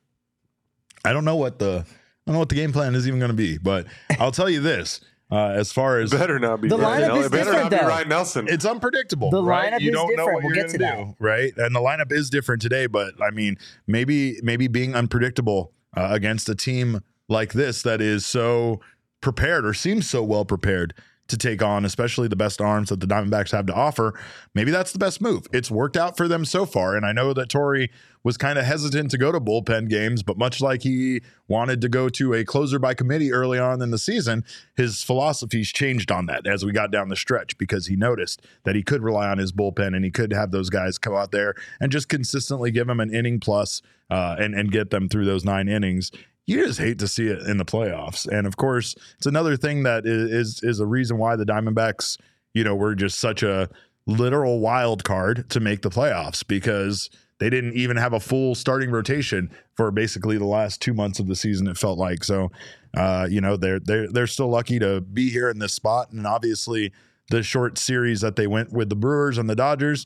I 1.05 1.13
don't 1.13 1.25
know 1.25 1.36
what 1.36 1.60
the 1.60 1.86
I 1.86 2.22
don't 2.25 2.34
know 2.34 2.39
what 2.39 2.50
the 2.50 2.55
game 2.55 2.74
plan 2.74 2.96
is 2.96 3.08
even 3.08 3.20
going 3.20 3.29
to 3.29 3.38
be, 3.38 3.60
but 3.60 3.86
I'll 4.20 4.32
tell 4.32 4.50
you 4.50 4.62
this. 4.62 5.00
Uh, 5.32 5.48
as 5.48 5.72
far 5.72 6.00
as 6.00 6.12
better 6.12 6.38
not 6.38 6.62
be 6.62 6.70
the 6.70 6.77
Ryan, 6.77 7.10
lineup 7.10 7.20
is 7.20 7.25
it 7.25 7.32
better 7.32 7.51
different, 7.51 7.72
not 7.72 7.82
be. 7.82 7.88
Ryan 7.88 8.10
Nelson. 8.10 8.48
it's 8.48 8.65
unpredictable. 8.65 9.32
The 9.32 9.41
right? 9.44 9.74
lineup 9.74 9.82
you 9.82 9.89
is 9.89 9.96
don't 9.96 10.15
know 10.15 10.25
what 10.25 10.44
We'll 10.44 10.55
you're 10.55 10.63
get 10.63 10.72
to 10.72 10.77
gonna 10.77 11.05
do, 11.05 11.15
right? 11.20 11.51
And 11.58 11.75
the 11.75 11.79
lineup 11.79 12.12
is 12.12 12.29
different 12.29 12.62
today, 12.62 12.86
but 12.86 13.15
I 13.22 13.32
mean, 13.32 13.58
maybe 13.88 14.38
maybe 14.44 14.67
being 14.67 14.94
unpredictable 14.96 15.74
uh, 15.98 16.10
against 16.12 16.48
a 16.48 16.55
team 16.55 17.01
like 17.27 17.53
this 17.53 17.82
that 17.82 18.01
is 18.01 18.25
so 18.25 18.82
prepared 19.22 19.65
or 19.65 19.74
seems 19.74 20.08
so 20.08 20.24
well 20.24 20.46
prepared 20.46 20.94
to 21.27 21.38
take 21.38 21.62
on, 21.62 21.86
especially 21.86 22.27
the 22.27 22.36
best 22.36 22.62
arms 22.62 22.89
that 22.89 23.00
the 23.00 23.08
Diamondbacks 23.08 23.51
have 23.51 23.65
to 23.65 23.74
offer. 23.74 24.20
Maybe 24.53 24.72
that's 24.72 24.91
the 24.91 25.00
best 25.00 25.22
move. 25.22 25.48
It's 25.51 25.72
worked 25.72 25.98
out 25.98 26.17
for 26.17 26.27
them 26.27 26.46
so 26.46 26.65
far. 26.65 26.96
And 26.96 27.05
I 27.05 27.13
know 27.13 27.34
that 27.34 27.50
Torey 27.50 27.89
was 28.24 28.38
kind 28.38 28.58
of 28.58 28.65
hesitant 28.65 29.12
to 29.12 29.17
go 29.17 29.32
to 29.32 29.39
bullpen 29.39 29.89
games, 29.89 30.24
but 30.24 30.38
much 30.38 30.62
like 30.62 30.84
he 30.84 31.22
wanted 31.48 31.82
to 31.82 31.89
go 31.89 32.10
to 32.10 32.34
a 32.34 32.44
closer 32.44 32.79
by 32.79 32.94
committee 32.94 33.32
early 33.32 33.60
on 33.60 33.82
in 33.82 33.91
the 33.91 33.98
season, 33.98 34.44
his 34.75 35.03
philosophies 35.03 35.72
changed 35.72 36.12
on 36.12 36.25
that 36.25 36.48
as 36.48 36.65
we 36.65 36.72
got 36.72 36.91
down 36.91 37.10
the 37.10 37.15
stretch 37.15 37.58
because 37.58 37.88
he 37.88 37.96
noticed 37.96 38.41
that 38.63 38.75
he 38.75 38.84
could 38.84 39.03
rely 39.03 39.27
on 39.27 39.38
his 39.38 39.51
bullpen 39.51 39.96
and 39.96 40.05
he 40.05 40.11
could 40.11 40.33
have 40.33 40.51
those 40.51 40.70
guys 40.70 40.98
come 40.98 41.14
out 41.14 41.31
there 41.31 41.53
and 41.79 41.92
just 41.92 42.09
consistently 42.09 42.72
give 42.72 42.90
him 42.90 43.00
an 43.00 43.14
inning 43.14 43.40
plus, 43.40 43.81
uh, 44.09 44.35
and, 44.38 44.53
and 44.53 44.72
get 44.72 44.92
them 44.92 45.09
through 45.09 45.25
those 45.25 45.44
nine 45.44 45.68
innings 45.68 46.11
you 46.48 46.64
just 46.66 46.79
hate 46.79 47.00
to 47.00 47.08
see 47.08 47.27
it 47.27 47.42
in 47.44 47.58
the 47.58 47.66
playoffs. 47.66 48.27
And 48.27 48.46
of 48.46 48.58
course, 48.58 48.96
it's 49.18 49.25
another 49.25 49.58
thing 49.58 49.84
that 49.84 50.05
is 50.05 50.62
is 50.64 50.79
a 50.79 50.86
reason 50.86 51.18
why 51.18 51.36
the 51.36 51.46
Diamondbacks, 51.46 52.18
you 52.53 52.64
know, 52.64 52.75
were 52.75 52.96
just 52.96 53.20
such 53.20 53.44
a 53.44 53.70
literal 54.08 54.60
wild 54.60 55.03
card 55.03 55.50
to 55.50 55.60
make 55.60 55.81
the 55.81 55.90
playoffs 55.90 56.46
because 56.46 57.10
they 57.40 57.50
didn't 57.50 57.74
even 57.74 57.98
have 57.98 58.14
a 58.14 58.20
full 58.20 58.55
starting 58.55 58.92
rotation 58.92 59.51
for 59.75 59.92
basically 59.92 60.38
the 60.38 60.46
last 60.46 60.81
two 60.81 60.94
months 60.94 61.20
of 61.20 61.27
the 61.27 61.36
season. 61.36 61.68
It 61.68 61.77
felt 61.77 61.98
like 61.98 62.24
so, 62.24 62.51
uh, 62.96 63.27
you 63.29 63.42
know, 63.42 63.58
they're 63.58 63.79
they're 63.79 64.08
they're 64.08 64.27
still 64.27 64.50
lucky 64.50 64.79
to 64.79 65.01
be 65.01 65.29
here 65.29 65.50
in 65.50 65.60
this 65.60 65.74
spot, 65.74 66.12
and 66.12 66.25
obviously 66.25 66.92
the 67.29 67.44
short 67.44 67.77
series 67.77 68.22
that 68.22 68.36
they 68.36 68.48
went 68.48 68.72
with 68.72 68.90
the 68.90 68.96
Brewers 68.96 69.38
and 69.38 69.50
the 69.50 69.55
Dodgers 69.55 70.05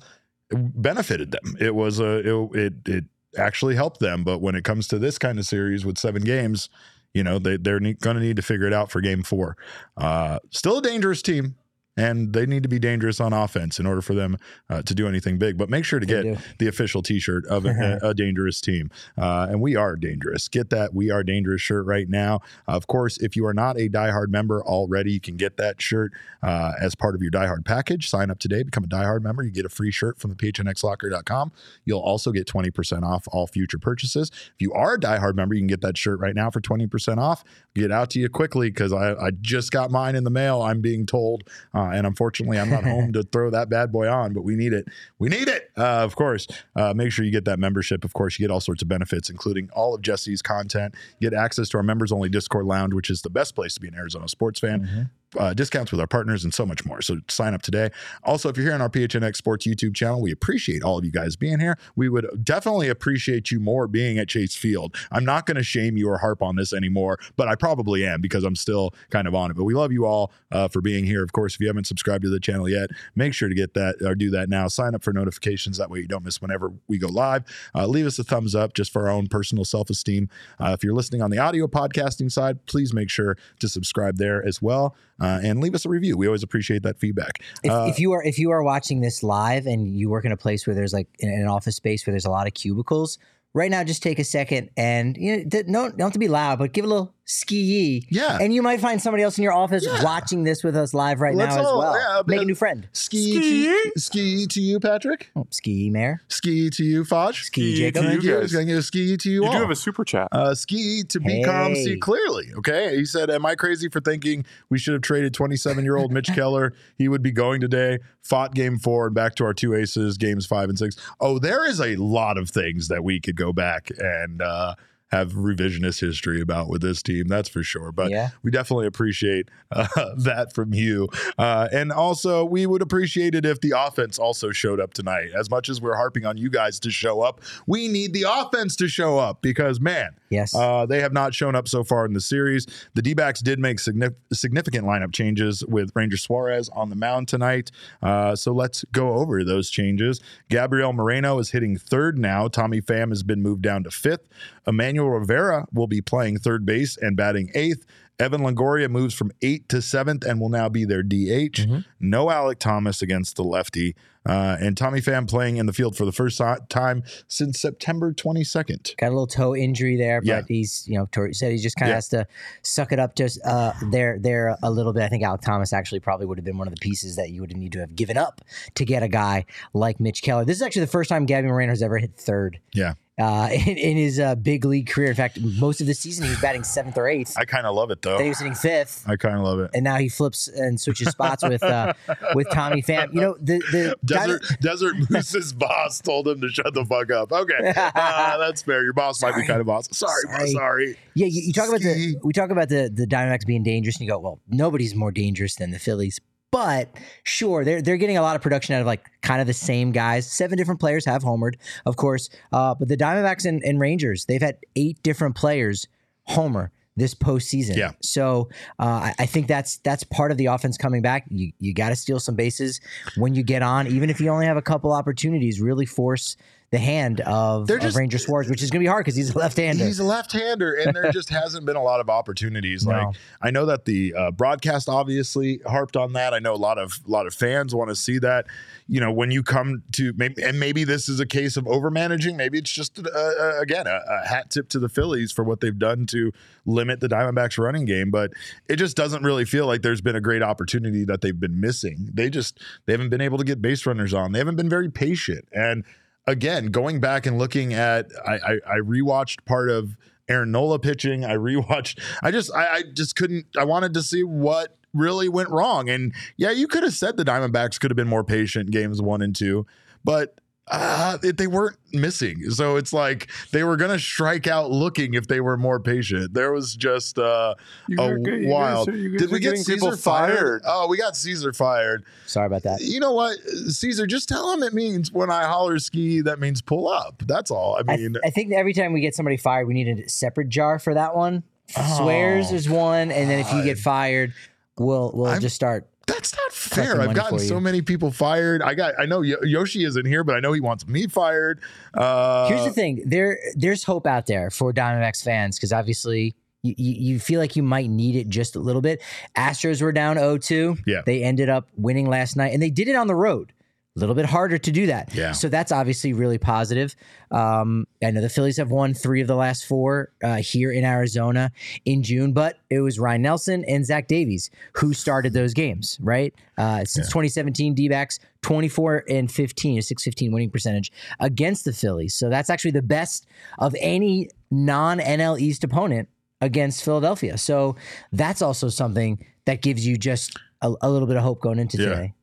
benefited 0.51 1.31
them. 1.31 1.55
It 1.59 1.75
was 1.75 1.99
a 1.99 2.19
it 2.19 2.55
it, 2.55 2.73
it 2.85 3.03
actually 3.37 3.75
help 3.75 3.99
them. 3.99 4.23
But 4.23 4.39
when 4.39 4.55
it 4.55 4.63
comes 4.63 4.87
to 4.89 4.99
this 4.99 5.17
kind 5.17 5.39
of 5.39 5.45
series 5.45 5.85
with 5.85 5.97
seven 5.97 6.23
games, 6.23 6.69
you 7.13 7.23
know, 7.23 7.39
they, 7.39 7.57
they're 7.57 7.79
ne- 7.79 7.93
going 7.93 8.15
to 8.15 8.21
need 8.21 8.35
to 8.35 8.41
figure 8.41 8.67
it 8.67 8.73
out 8.73 8.91
for 8.91 9.01
game 9.01 9.23
four. 9.23 9.57
Uh, 9.97 10.39
still 10.51 10.77
a 10.77 10.81
dangerous 10.81 11.21
team 11.21 11.55
and 11.99 12.33
they 12.33 12.45
need 12.45 12.63
to 12.63 12.69
be 12.69 12.79
dangerous 12.79 13.19
on 13.19 13.33
offense 13.33 13.79
in 13.79 13.85
order 13.85 14.01
for 14.01 14.13
them 14.13 14.37
uh, 14.69 14.81
to 14.83 14.95
do 14.95 15.07
anything 15.07 15.37
big. 15.37 15.57
But 15.57 15.69
make 15.69 15.83
sure 15.83 15.99
to 15.99 16.05
get 16.05 16.23
the 16.57 16.67
official 16.67 17.01
T-shirt 17.01 17.45
of 17.47 17.65
a, 17.65 17.99
a 18.01 18.13
dangerous 18.13 18.61
team, 18.61 18.89
uh, 19.17 19.47
and 19.49 19.61
we 19.61 19.75
are 19.75 19.95
dangerous. 19.95 20.47
Get 20.47 20.69
that 20.69 20.93
"We 20.93 21.11
Are 21.11 21.23
Dangerous" 21.23 21.61
shirt 21.61 21.85
right 21.85 22.07
now. 22.07 22.39
Of 22.67 22.87
course, 22.87 23.17
if 23.17 23.35
you 23.35 23.45
are 23.45 23.53
not 23.53 23.77
a 23.77 23.89
diehard 23.89 24.29
member 24.29 24.63
already, 24.63 25.11
you 25.11 25.19
can 25.19 25.35
get 25.35 25.57
that 25.57 25.81
shirt 25.81 26.13
uh, 26.41 26.71
as 26.79 26.95
part 26.95 27.15
of 27.15 27.21
your 27.21 27.31
diehard 27.31 27.65
package. 27.65 28.09
Sign 28.09 28.31
up 28.31 28.39
today, 28.39 28.63
become 28.63 28.85
a 28.85 28.87
diehard 28.87 29.21
member. 29.21 29.43
You 29.43 29.51
get 29.51 29.65
a 29.65 29.69
free 29.69 29.91
shirt 29.91 30.19
from 30.19 30.29
the 30.29 30.35
PHNXLocker.com. 30.37 31.51
You'll 31.85 31.99
also 31.99 32.31
get 32.31 32.47
twenty 32.47 32.71
percent 32.71 33.03
off 33.03 33.27
all 33.31 33.47
future 33.47 33.77
purchases. 33.77 34.31
If 34.31 34.61
you 34.61 34.73
are 34.73 34.93
a 34.93 34.99
diehard 34.99 35.35
member, 35.35 35.53
you 35.53 35.61
can 35.61 35.67
get 35.67 35.81
that 35.81 35.97
shirt 35.97 36.19
right 36.19 36.35
now 36.35 36.49
for 36.49 36.61
twenty 36.61 36.87
percent 36.87 37.19
off. 37.19 37.43
Get 37.75 37.91
out 37.91 38.09
to 38.11 38.19
you 38.19 38.29
quickly 38.29 38.69
because 38.69 38.93
I, 38.93 39.13
I 39.13 39.31
just 39.41 39.71
got 39.71 39.91
mine 39.91 40.15
in 40.15 40.23
the 40.23 40.29
mail. 40.29 40.61
I'm 40.61 40.81
being 40.81 41.05
told, 41.05 41.43
uh, 41.89 41.95
and 41.95 42.07
unfortunately, 42.07 42.59
I'm 42.59 42.69
not 42.69 42.83
home 42.83 43.13
to 43.13 43.23
throw 43.23 43.49
that 43.51 43.69
bad 43.69 43.91
boy 43.91 44.09
on, 44.09 44.33
but 44.33 44.43
we 44.43 44.55
need 44.55 44.73
it. 44.73 44.87
We 45.17 45.29
need 45.29 45.47
it, 45.47 45.71
uh, 45.77 46.03
of 46.03 46.15
course. 46.15 46.47
Uh, 46.75 46.93
make 46.93 47.11
sure 47.11 47.25
you 47.25 47.31
get 47.31 47.45
that 47.45 47.59
membership. 47.59 48.03
Of 48.03 48.13
course, 48.13 48.39
you 48.39 48.47
get 48.47 48.51
all 48.51 48.61
sorts 48.61 48.81
of 48.81 48.87
benefits, 48.87 49.29
including 49.29 49.69
all 49.73 49.93
of 49.93 50.01
Jesse's 50.01 50.41
content. 50.41 50.95
You 51.19 51.29
get 51.29 51.37
access 51.37 51.69
to 51.69 51.77
our 51.77 51.83
members 51.83 52.11
only 52.11 52.29
Discord 52.29 52.65
lounge, 52.65 52.93
which 52.93 53.09
is 53.09 53.21
the 53.21 53.29
best 53.29 53.55
place 53.55 53.73
to 53.75 53.81
be 53.81 53.87
an 53.87 53.95
Arizona 53.95 54.27
sports 54.27 54.59
fan. 54.59 55.09
Uh, 55.37 55.53
discounts 55.53 55.91
with 55.91 56.01
our 56.01 56.07
partners 56.07 56.43
and 56.43 56.55
so 56.55 56.65
much 56.65 56.83
more. 56.85 57.03
So 57.03 57.17
sign 57.27 57.53
up 57.53 57.61
today. 57.61 57.91
Also, 58.23 58.49
if 58.49 58.57
you're 58.57 58.65
here 58.65 58.73
on 58.73 58.81
our 58.81 58.89
PHNX 58.89 59.35
Sports 59.35 59.67
YouTube 59.67 59.95
channel, 59.95 60.21
we 60.21 60.31
appreciate 60.31 60.81
all 60.81 60.97
of 60.97 61.05
you 61.05 61.11
guys 61.11 61.35
being 61.35 61.59
here. 61.59 61.77
We 61.95 62.09
would 62.09 62.43
definitely 62.43 62.89
appreciate 62.89 63.51
you 63.51 63.59
more 63.59 63.87
being 63.87 64.17
at 64.17 64.27
Chase 64.27 64.55
Field. 64.55 64.95
I'm 65.11 65.23
not 65.23 65.45
going 65.45 65.57
to 65.57 65.63
shame 65.63 65.97
you 65.97 66.09
or 66.09 66.17
harp 66.17 66.41
on 66.41 66.55
this 66.55 66.73
anymore, 66.73 67.19
but 67.35 67.47
I 67.47 67.53
probably 67.53 68.07
am 68.07 68.21
because 68.21 68.43
I'm 68.43 68.55
still 68.55 68.91
kind 69.11 69.27
of 69.27 69.35
on 69.35 69.51
it. 69.51 69.53
But 69.53 69.65
we 69.65 69.75
love 69.75 69.91
you 69.91 70.07
all 70.07 70.31
uh, 70.51 70.67
for 70.67 70.81
being 70.81 71.05
here. 71.05 71.23
Of 71.23 71.31
course, 71.31 71.53
if 71.53 71.59
you 71.59 71.67
haven't 71.67 71.85
subscribed 71.85 72.23
to 72.23 72.29
the 72.31 72.39
channel 72.39 72.67
yet, 72.67 72.89
make 73.15 73.35
sure 73.35 73.49
to 73.49 73.55
get 73.55 73.75
that 73.75 73.97
or 74.03 74.15
do 74.15 74.31
that 74.31 74.49
now. 74.49 74.67
Sign 74.67 74.95
up 74.95 75.03
for 75.03 75.13
notifications. 75.13 75.77
That 75.77 75.91
way 75.91 75.99
you 75.99 76.07
don't 76.07 76.25
miss 76.25 76.41
whenever 76.41 76.73
we 76.87 76.97
go 76.97 77.07
live. 77.07 77.43
Uh, 77.75 77.85
leave 77.85 78.07
us 78.07 78.17
a 78.17 78.23
thumbs 78.23 78.55
up 78.55 78.73
just 78.73 78.91
for 78.91 79.07
our 79.07 79.13
own 79.13 79.27
personal 79.27 79.63
self 79.63 79.91
esteem. 79.91 80.27
Uh, 80.59 80.71
if 80.75 80.83
you're 80.83 80.95
listening 80.95 81.21
on 81.21 81.29
the 81.29 81.37
audio 81.37 81.67
podcasting 81.67 82.31
side, 82.31 82.65
please 82.65 82.95
make 82.95 83.11
sure 83.11 83.37
to 83.59 83.69
subscribe 83.69 84.17
there 84.17 84.43
as 84.43 84.59
well 84.59 84.95
uh, 85.21 85.39
and 85.43 85.59
leave 85.59 85.75
us 85.75 85.85
a 85.85 85.89
review. 85.89 86.17
We 86.17 86.27
always 86.27 86.43
appreciate 86.43 86.83
that 86.83 86.99
feedback. 86.99 87.31
If, 87.63 87.71
Uh, 87.71 87.85
if 87.89 87.99
you 87.99 88.11
are 88.13 88.23
if 88.23 88.37
you 88.39 88.51
are 88.51 88.63
watching 88.63 89.01
this 89.01 89.23
live 89.23 89.65
and 89.65 89.87
you 89.87 90.09
work 90.09 90.25
in 90.25 90.31
a 90.31 90.37
place 90.37 90.65
where 90.65 90.75
there's 90.75 90.93
like 90.93 91.07
in 91.19 91.29
an 91.29 91.47
office 91.47 91.75
space 91.75 92.05
where 92.05 92.11
there's 92.11 92.25
a 92.25 92.31
lot 92.31 92.47
of 92.47 92.53
cubicles, 92.53 93.17
right 93.53 93.71
now 93.71 93.83
just 93.83 94.03
take 94.03 94.19
a 94.19 94.23
second 94.23 94.69
and 94.77 95.17
you 95.17 95.37
know 95.37 95.43
don't 95.43 95.97
don't 95.97 95.99
have 95.99 96.13
to 96.13 96.19
be 96.19 96.27
loud, 96.27 96.59
but 96.59 96.73
give 96.73 96.85
a 96.85 96.87
little 96.87 97.13
ski. 97.29 98.05
Yeah. 98.09 98.39
And 98.41 98.51
you 98.53 98.61
might 98.63 98.79
find 98.81 98.99
somebody 99.01 99.23
else 99.23 99.37
in 99.37 99.43
your 99.43 99.53
office 99.53 99.85
watching 100.03 100.43
this 100.43 100.63
with 100.63 100.75
us 100.75 100.93
live 100.95 101.21
right 101.21 101.35
Let's 101.35 101.55
now 101.55 101.63
all- 101.63 101.83
as 101.83 101.93
well. 101.93 101.99
yeah, 102.17 102.21
Make 102.25 102.37
but- 102.39 102.43
a 102.43 102.45
new 102.45 102.55
friend. 102.55 102.87
Ski, 102.91 103.33
to 103.39 103.45
you, 103.45 103.91
ski 103.97 104.47
to 104.47 104.59
you, 104.61 104.79
Patrick. 104.79 105.29
Oh, 105.35 105.45
ski 105.51 105.89
mayor. 105.91 106.21
Ski 106.27 106.69
to 106.71 106.83
you, 106.83 107.05
Foch. 107.05 107.35
Ski 107.35 107.73
Ski 107.73 107.75
Jacob. 107.77 108.01
to 108.03 108.09
Thank 108.09 108.23
you 108.23 108.29
you. 108.33 108.39
guys. 108.41 108.51
Gonna 108.51 108.65
give 108.65 108.77
a 108.79 108.81
ski 108.81 109.15
to 109.15 109.29
you, 109.29 109.35
You 109.43 109.45
all. 109.45 109.51
do 109.53 109.57
have 109.59 109.69
a 109.69 109.75
super 109.75 110.03
chat. 110.03 110.27
uh, 110.31 110.55
ski 110.55 111.03
to 111.03 111.19
become 111.19 111.75
Hey. 111.75 111.83
see 111.83 111.97
clearly. 111.99 112.47
Okay. 112.57 112.95
He 112.97 113.05
said, 113.05 113.29
Am 113.29 113.45
I 113.45 113.53
crazy 113.55 113.89
for 113.89 113.99
thinking 113.99 114.43
we 114.69 114.79
should 114.79 114.93
have 114.93 115.03
traded 115.03 115.33
27 115.33 115.83
year 115.83 115.97
old 115.97 116.11
Mitch 116.11 116.27
Keller? 116.33 116.73
He 116.97 117.07
would 117.07 117.21
be 117.21 117.31
going 117.31 117.61
today, 117.61 117.99
Pfaadt 118.27 118.53
game 118.55 118.79
four, 118.79 119.05
and 119.07 119.15
back 119.15 119.35
to 119.35 119.45
our 119.45 119.53
two 119.53 119.75
aces, 119.75 120.17
games 120.17 120.45
five 120.47 120.67
and 120.69 120.77
six. 120.79 120.95
Oh, 121.19 121.37
there 121.37 121.67
is 121.69 121.79
a 121.79 121.95
lot 121.97 122.37
of 122.37 122.49
things 122.49 122.87
that 122.87 123.03
we 123.03 123.19
could 123.19 123.35
go 123.35 123.53
back 123.53 123.89
and 123.99 124.41
uh, 124.41 124.73
have 125.11 125.33
revisionist 125.33 125.99
history 126.01 126.39
about 126.41 126.69
with 126.69 126.81
this 126.81 127.01
team. 127.01 127.27
That's 127.27 127.49
for 127.49 127.63
sure. 127.63 127.91
But 127.91 128.11
Yeah. 128.11 128.29
we 128.43 128.51
definitely 128.51 128.87
appreciate 128.87 129.49
uh, 129.71 129.87
that 130.17 130.53
from 130.53 130.73
you. 130.73 131.07
Uh, 131.37 131.67
and 131.71 131.91
also, 131.91 132.45
we 132.45 132.65
would 132.65 132.81
appreciate 132.81 133.33
it 133.35 133.45
if 133.45 133.59
the 133.61 133.73
offense 133.75 134.19
also 134.19 134.51
showed 134.51 134.79
up 134.79 134.93
tonight. 134.93 135.29
As 135.37 135.49
much 135.49 135.67
as 135.69 135.81
we're 135.81 135.95
harping 135.95 136.25
on 136.25 136.37
you 136.37 136.49
guys 136.49 136.79
to 136.81 136.91
show 136.91 137.21
up, 137.21 137.41
we 137.67 137.87
need 137.87 138.13
the 138.13 138.25
offense 138.27 138.75
to 138.77 138.87
show 138.87 139.17
up 139.17 139.41
because, 139.41 139.79
man, 139.79 140.15
Yes. 140.29 140.53
uh, 140.55 140.85
they 140.85 141.01
have 141.01 141.11
not 141.13 141.33
shown 141.33 141.55
up 141.55 141.67
so 141.67 141.83
far 141.83 142.05
in 142.05 142.13
the 142.13 142.21
series. 142.21 142.67
The 142.93 143.01
D 143.01 143.15
backs 143.15 143.39
did 143.41 143.57
make 143.59 143.77
signif- 143.77 144.13
significant 144.31 144.85
lineup 144.85 145.11
changes 145.11 145.63
with 145.65 145.91
Ranger 145.95 146.17
Suarez 146.17 146.69
on 146.69 146.89
the 146.91 146.95
mound 146.95 147.27
tonight. 147.27 147.71
Uh, 148.03 148.35
so 148.35 148.51
let's 148.51 148.85
go 148.91 149.13
over 149.13 149.43
those 149.43 149.71
changes. 149.71 150.21
Gabriel 150.49 150.93
Moreno 150.93 151.39
is 151.39 151.49
hitting 151.49 151.77
third 151.77 152.19
now. 152.19 152.47
Tommy 152.47 152.79
Pham 152.79 153.09
has 153.09 153.23
been 153.23 153.41
moved 153.41 153.63
down 153.63 153.83
to 153.85 153.89
fifth. 153.91 154.27
Emmanuel 154.67 154.98
Rivera 155.07 155.65
will 155.73 155.87
be 155.87 156.01
playing 156.01 156.37
third 156.39 156.65
base 156.65 156.97
and 156.97 157.15
batting 157.17 157.49
eighth. 157.55 157.85
Evan 158.19 158.41
Longoria 158.41 158.89
moves 158.89 159.13
from 159.13 159.31
eighth 159.41 159.69
to 159.69 159.81
seventh 159.81 160.25
and 160.25 160.41
will 160.41 160.49
now 160.49 160.67
be 160.67 160.83
their 160.83 161.01
DH. 161.03 161.61
No 162.01 162.25
Alek 162.25 162.59
Thomas 162.59 163.01
against 163.01 163.37
the 163.37 163.45
lefty. 163.45 163.95
Uh, 164.25 164.57
and 164.59 164.75
Tommy 164.75 164.99
Pham 164.99 165.25
playing 165.29 165.55
in 165.55 165.65
the 165.67 165.71
field 165.71 165.95
for 165.95 166.03
the 166.03 166.11
first 166.11 166.39
time 166.67 167.03
since 167.29 167.57
September 167.61 168.11
22nd. 168.13 168.97
Got 168.97 169.07
a 169.07 169.09
little 169.11 169.25
toe 169.25 169.55
injury 169.55 169.95
there, 169.95 170.19
but 170.19 170.27
Yeah. 170.27 170.41
he's 170.45 170.83
you 170.85 170.97
know 170.97 171.05
Torey 171.05 171.33
said 171.33 171.53
he 171.53 171.57
just 171.57 171.77
kind 171.77 171.89
of 171.89 171.91
Yeah. 171.93 171.95
has 171.95 172.09
to 172.09 172.27
suck 172.61 172.91
it 172.91 172.99
up 172.99 173.15
just 173.15 173.39
uh 173.45 173.71
there 173.89 174.19
there 174.19 174.57
a 174.61 174.69
little 174.69 174.91
bit. 174.91 175.03
I 175.03 175.07
think 175.07 175.23
Alek 175.23 175.41
Thomas 175.41 175.71
actually 175.71 176.01
probably 176.01 176.25
would 176.25 176.37
have 176.37 176.45
been 176.45 176.57
one 176.57 176.67
of 176.67 176.73
the 176.75 176.79
pieces 176.81 177.15
that 177.15 177.31
you 177.31 177.39
would 177.39 177.55
need 177.55 177.71
to 177.71 177.79
have 177.79 177.95
given 177.95 178.17
up 178.17 178.41
to 178.75 178.83
get 178.83 179.01
a 179.01 179.07
guy 179.07 179.45
like 179.73 180.01
Mitch 180.01 180.21
Keller. 180.21 180.43
This 180.43 180.57
is 180.57 180.61
actually 180.61 180.81
the 180.81 180.87
first 180.91 181.09
time 181.09 181.25
Gabby 181.25 181.47
Moreno 181.47 181.71
has 181.71 181.81
ever 181.81 181.97
hit 181.97 182.15
third. 182.17 182.59
Yeah. 182.73 182.95
Uh, 183.19 183.49
in, 183.51 183.77
in 183.77 183.97
his 183.97 184.19
uh, 184.19 184.35
big 184.35 184.63
league 184.63 184.87
career. 184.87 185.09
In 185.09 185.15
fact, 185.15 185.39
most 185.41 185.81
of 185.81 185.87
the 185.87 185.93
season 185.93 186.23
he 186.23 186.29
was 186.29 186.39
batting 186.39 186.63
seventh 186.63 186.97
or 186.97 187.07
eighth. 187.09 187.35
I 187.37 187.43
kind 187.43 187.67
of 187.67 187.75
love 187.75 187.91
it 187.91 188.01
though. 188.01 188.15
Then 188.15 188.23
he 188.23 188.29
was 188.29 188.39
hitting 188.39 188.55
fifth. 188.55 189.03
I 189.07 189.17
kind 189.17 189.35
of 189.35 189.41
love 189.41 189.59
it. 189.59 189.71
and 189.73 189.83
now 189.83 189.97
he 189.97 190.07
flips 190.07 190.47
and 190.47 190.79
switches 190.79 191.09
spots 191.09 191.43
with 191.43 191.61
uh, 191.61 191.93
with 192.35 192.49
Tommy 192.51 192.81
Pham. 192.81 193.13
You 193.13 193.21
know 193.21 193.37
the 193.41 193.59
the 193.71 193.95
Desert 194.05 194.43
Desert 194.61 194.95
Moose's 195.09 195.51
boss 195.65 195.99
told 195.99 196.27
him 196.27 196.39
to 196.41 196.47
shut 196.49 196.73
the 196.73 196.85
fuck 196.85 197.11
up. 197.11 197.31
Okay, 197.33 197.73
uh, 197.75 198.37
that's 198.37 198.61
fair. 198.61 198.83
Your 198.83 198.93
boss 198.93 199.21
might 199.21 199.31
be 199.31 199.33
Sorry. 199.33 199.47
kind 199.47 199.59
of 199.61 199.67
boss. 199.67 199.87
Sorry, 199.91 200.23
boss, 200.25 200.35
Sorry. 200.37 200.51
sorry. 200.53 200.97
yeah 201.15 201.25
you, 201.27 201.41
you 201.47 201.53
talk 201.53 201.67
about 201.67 201.81
the 201.81 202.15
we 202.23 202.31
talk 202.31 202.51
about 202.51 202.69
the 202.69 202.89
the 202.93 203.05
Diamondbacks 203.05 203.45
being 203.45 203.63
dangerous, 203.63 203.97
and 203.97 204.05
you 204.05 204.11
go, 204.11 204.19
well, 204.19 204.39
nobody's 204.47 204.95
more 204.95 205.11
dangerous 205.11 205.55
than 205.55 205.71
the 205.71 205.79
Phillies. 205.79 206.19
But 206.51 206.89
sure, 207.23 207.63
they're 207.63 207.81
they're 207.81 207.97
getting 207.97 208.17
a 208.17 208.21
lot 208.21 208.35
of 208.35 208.41
production 208.41 208.75
out 208.75 208.81
of 208.81 208.87
like 208.87 209.05
kind 209.21 209.39
of 209.39 209.47
the 209.47 209.53
same 209.53 209.91
guys. 209.91 210.31
Seven 210.31 210.57
different 210.57 210.79
players 210.79 211.05
have 211.05 211.23
homered, 211.23 211.55
of 211.85 211.95
course. 211.95 212.29
Uh, 212.51 212.73
but 212.73 212.87
the 212.87 212.97
Diamondbacks 212.97 213.45
and, 213.45 213.63
and 213.63 213.79
Rangers, 213.79 214.25
they've 214.25 214.41
had 214.41 214.57
eight 214.75 215.01
different 215.03 215.35
players 215.35 215.87
homer 216.23 216.71
this 216.95 217.15
postseason. 217.15 217.75
Yeah. 217.75 217.91
So 218.01 218.49
uh, 218.77 218.83
I, 218.83 219.15
I 219.19 219.25
think 219.25 219.47
that's 219.47 219.77
that's 219.77 220.03
part 220.03 220.31
of 220.31 220.37
the 220.37 220.47
offense 220.47 220.77
coming 220.77 221.01
back. 221.01 221.25
You 221.29 221.51
you 221.59 221.73
got 221.73 221.89
to 221.89 221.95
steal 221.95 222.19
some 222.19 222.35
bases 222.35 222.81
when 223.15 223.33
you 223.35 223.43
get 223.43 223.61
on, 223.61 223.87
even 223.87 224.09
if 224.09 224.19
you 224.19 224.29
only 224.29 224.45
have 224.45 224.57
a 224.57 224.61
couple 224.61 224.91
opportunities. 224.91 225.61
Really 225.61 225.85
force 225.85 226.35
the 226.71 226.77
hand 226.77 227.21
of, 227.21 227.65
They're 227.65 227.77
of 227.77 227.95
Ranger 227.95 228.19
Suarez, 228.19 228.47
which 228.47 228.61
is 228.61 228.69
going 228.69 228.79
to 228.79 228.83
be 228.83 228.87
hard 228.87 229.03
because 229.03 229.15
he's 229.15 229.33
a 229.33 229.37
left-hander. 229.37 229.83
He's 229.83 229.99
a 229.99 230.03
left-hander, 230.03 230.73
and 230.73 230.95
there 230.95 231.11
just 231.11 231.29
hasn't 231.29 231.65
been 231.65 231.75
a 231.75 231.81
lot 231.81 231.99
of 231.99 232.09
opportunities. 232.09 232.85
No. 232.85 232.91
Like 232.91 233.15
I 233.41 233.49
know 233.49 233.65
that 233.65 233.85
the 233.85 234.13
uh, 234.13 234.31
broadcast 234.31 234.87
obviously 234.87 235.61
harped 235.65 235.97
on 235.97 236.13
that. 236.13 236.33
I 236.33 236.39
know 236.39 236.53
a 236.53 236.57
lot 236.57 236.77
of 236.77 236.99
a 237.07 237.09
lot 237.09 237.25
of 237.25 237.33
fans 237.33 237.73
want 237.73 237.89
to 237.89 237.95
see 237.95 238.19
that. 238.19 238.45
You 238.87 238.99
know, 238.99 239.11
when 239.11 239.31
you 239.31 239.41
come 239.41 239.81
to 239.93 240.13
maybe, 240.15 240.43
and 240.43 240.59
maybe 240.59 240.83
this 240.83 241.09
is 241.09 241.19
a 241.19 241.25
case 241.25 241.57
of 241.57 241.65
overmanaging. 241.65 242.35
Maybe 242.35 242.59
it's 242.59 242.71
just 242.71 242.99
uh, 242.99 243.09
uh, 243.11 243.59
again 243.59 243.87
a, 243.87 244.01
a 244.07 244.27
hat 244.27 244.51
tip 244.51 244.69
to 244.69 244.79
the 244.79 244.89
Phillies 244.89 245.31
for 245.31 245.43
what 245.43 245.61
they've 245.61 245.77
done 245.77 246.05
to 246.07 246.31
limit 246.67 246.99
the 246.99 247.09
Diamondbacks' 247.09 247.57
running 247.57 247.85
game. 247.85 248.11
But 248.11 248.31
it 248.67 248.75
just 248.75 248.95
doesn't 248.95 249.23
really 249.23 249.45
feel 249.45 249.65
like 249.65 249.81
there's 249.81 250.01
been 250.01 250.15
a 250.15 250.21
great 250.21 250.43
opportunity 250.43 251.03
that 251.05 251.21
they've 251.21 251.39
been 251.39 251.59
missing. 251.59 252.09
They 252.13 252.29
just 252.29 252.59
they 252.85 252.93
haven't 252.93 253.09
been 253.09 253.21
able 253.21 253.39
to 253.39 253.43
get 253.43 253.59
base 253.59 253.87
runners 253.87 254.13
on. 254.13 254.33
They 254.33 254.39
haven't 254.39 254.55
been 254.55 254.69
very 254.69 254.89
patient 254.89 255.47
and 255.51 255.83
again, 256.27 256.67
going 256.67 256.99
back 256.99 257.25
and 257.25 257.37
looking 257.37 257.73
at, 257.73 258.07
I, 258.25 258.33
I, 258.33 258.53
I 258.65 258.79
rewatched 258.79 259.45
part 259.45 259.69
of 259.69 259.97
Aaron 260.27 260.51
Nola 260.51 260.79
pitching. 260.79 261.25
I 261.25 261.33
rewatched. 261.35 261.99
I 262.23 262.31
just, 262.31 262.53
I, 262.53 262.67
I 262.67 262.83
just 262.93 263.15
couldn't. 263.15 263.47
I 263.57 263.65
wanted 263.65 263.93
to 263.95 264.03
see 264.03 264.23
what 264.23 264.77
really 264.93 265.29
went 265.29 265.49
wrong. 265.49 265.89
And 265.89 266.13
yeah, 266.37 266.51
you 266.51 266.67
could 266.67 266.83
have 266.83 266.93
said 266.93 267.17
the 267.17 267.25
Diamondbacks 267.25 267.79
could 267.79 267.91
have 267.91 267.95
been 267.95 268.07
more 268.07 268.23
patient 268.23 268.71
games 268.71 269.01
one 269.01 269.21
and 269.21 269.35
two, 269.35 269.65
but 270.03 270.38
uh, 270.71 271.17
it, 271.23 271.37
they 271.37 271.47
weren't 271.47 271.77
missing. 271.93 272.49
So 272.51 272.75
it's 272.75 272.93
like 272.93 273.29
they 273.51 273.63
were 273.63 273.75
going 273.77 273.91
to 273.91 273.99
strike 273.99 274.45
out 274.47 274.69
looking 274.71 275.13
if 275.15 275.27
they 275.27 275.39
were 275.41 275.57
more 275.57 275.79
patient. 275.79 276.33
There 276.33 276.51
was 276.53 276.75
just 276.75 277.17
uh, 277.17 277.55
a 277.91 277.95
guys- 277.95 278.09
you 278.09 278.23
guys 278.23 278.45
wild. 278.45 278.89
are- 278.89 278.91
guys 278.91 279.19
Did 279.19 279.31
we 279.31 279.39
get 279.39 279.53
people 279.65 279.91
Caesar 279.91 279.97
fired? 279.97 280.37
fired. 280.37 280.61
Oh, 280.65 280.87
we 280.87 280.97
got 280.97 281.15
Caesar 281.17 281.53
fired. 281.53 282.03
Sorry 282.27 282.45
about 282.47 282.63
that. 282.63 282.81
You 282.81 282.99
know 282.99 283.13
what, 283.13 283.37
Caesar? 283.39 284.05
Just 284.05 284.29
tell 284.29 284.51
him 284.53 284.61
it 284.63 284.73
means 284.73 285.11
when 285.11 285.31
I 285.31 285.45
holler 285.45 285.79
ski, 285.79 286.21
that 286.21 286.39
means 286.39 286.61
pull 286.61 286.87
up. 286.87 287.23
That's 287.25 287.49
all. 287.51 287.75
I 287.87 287.93
I, 287.93 287.97
mean, 287.97 288.15
I 288.23 288.29
think 288.29 288.53
every 288.53 288.73
time 288.73 288.93
we 288.93 289.01
get 289.01 289.15
somebody 289.15 289.37
fired, 289.37 289.67
we 289.67 289.73
need 289.73 289.87
a 289.87 290.07
separate 290.09 290.49
jar 290.49 290.77
for 290.79 290.93
that 290.93 291.15
one. 291.15 291.43
Oh, 291.77 291.97
Swears 292.01 292.51
is 292.51 292.67
one, 292.69 293.11
and 293.11 293.29
then 293.29 293.39
if 293.39 293.51
you 293.53 293.63
get 293.63 293.77
fired, 293.77 294.33
we'll 294.77 295.11
we'll 295.13 295.27
I'm- 295.27 295.41
just 295.41 295.55
start. 295.55 295.87
That's 296.07 296.35
not 296.35 296.51
fair. 296.51 297.01
I've 297.01 297.13
gotten 297.13 297.39
so 297.39 297.59
many 297.59 297.81
people 297.81 298.11
fired. 298.11 298.61
I 298.61 298.73
got. 298.73 298.95
I 298.99 299.05
know 299.05 299.21
Yoshi 299.21 299.83
isn't 299.83 300.05
here, 300.05 300.23
but 300.23 300.35
I 300.35 300.39
know 300.39 300.53
he 300.53 300.61
wants 300.61 300.87
me 300.87 301.07
fired. 301.07 301.59
Uh, 301.93 302.47
Here's 302.47 302.63
the 302.65 302.71
thing: 302.71 303.03
there 303.05 303.37
there's 303.55 303.83
hope 303.83 304.07
out 304.07 304.25
there 304.25 304.49
for 304.49 304.73
Diamondbacks 304.73 305.23
fans 305.23 305.57
because 305.57 305.73
obviously. 305.73 306.35
You, 306.61 306.75
you 306.77 306.91
you 307.13 307.19
feel 307.21 307.39
like 307.39 307.55
you 307.55 307.63
might 307.63 307.89
need 307.89 308.17
it 308.17 308.27
just 308.27 308.57
a 308.57 308.59
little 308.59 308.81
bit. 308.81 309.01
Astros 309.37 309.81
were 309.81 309.93
down 309.93 310.17
0-2. 310.17 310.81
Yeah. 310.85 311.03
They 311.05 311.23
ended 311.23 311.47
up 311.47 311.69
winning 311.77 312.05
last 312.09 312.35
night, 312.35 312.51
and 312.51 312.61
they 312.61 312.69
did 312.69 312.89
it 312.89 312.95
on 312.95 313.07
the 313.07 313.15
road. 313.15 313.53
A 313.95 313.99
little 313.99 314.13
bit 314.15 314.25
harder 314.25 314.57
to 314.59 314.71
do 314.71 314.85
that. 314.85 315.13
Yeah. 315.15 315.31
So 315.31 315.49
that's 315.49 315.71
obviously 315.71 316.13
really 316.13 316.37
positive. 316.37 316.95
Um, 317.31 317.85
I 318.03 318.11
know 318.11 318.21
the 318.21 318.29
Phillies 318.29 318.57
have 318.57 318.69
won 318.69 318.93
three 318.93 319.19
of 319.19 319.27
the 319.27 319.35
last 319.35 319.65
four 319.65 320.11
uh, 320.23 320.35
here 320.37 320.71
in 320.71 320.85
Arizona 320.85 321.51
in 321.85 322.03
June, 322.03 322.31
but 322.31 322.59
it 322.69 322.79
was 322.81 322.99
Ryan 322.99 323.23
Nelson 323.23 323.65
and 323.67 323.83
Zach 323.85 324.07
Davies 324.07 324.51
who 324.73 324.93
started 324.93 325.33
those 325.33 325.53
games, 325.55 325.97
right? 326.01 326.33
Uh, 326.57 326.85
since 326.85 327.07
2017, 327.07 327.73
D 327.73 327.89
backs 327.89 328.19
24 328.43 329.05
and 329.09 329.29
15, 329.29 329.79
a 329.79 329.81
615 329.81 330.31
winning 330.31 330.51
percentage 330.51 330.91
against 331.19 331.65
the 331.65 331.73
Phillies. 331.73 332.13
So 332.13 332.29
that's 332.29 332.49
actually 332.51 332.71
the 332.71 332.83
best 332.83 333.25
of 333.57 333.75
any 333.79 334.29
non 334.51 334.99
NL 334.99 335.39
East 335.41 335.63
opponent 335.63 336.09
against 336.41 336.83
Philadelphia. 336.85 337.37
So 337.39 337.75
that's 338.13 338.41
also 338.43 338.69
something 338.69 339.25
that 339.45 339.61
gives 339.63 339.85
you 339.85 339.97
just 339.97 340.37
a, 340.61 340.71
a 340.81 340.89
little 340.89 341.07
bit 341.07 341.17
of 341.17 341.23
hope 341.23 341.41
going 341.41 341.57
into 341.59 341.77
Yeah. 341.81 341.89
today. 341.89 342.13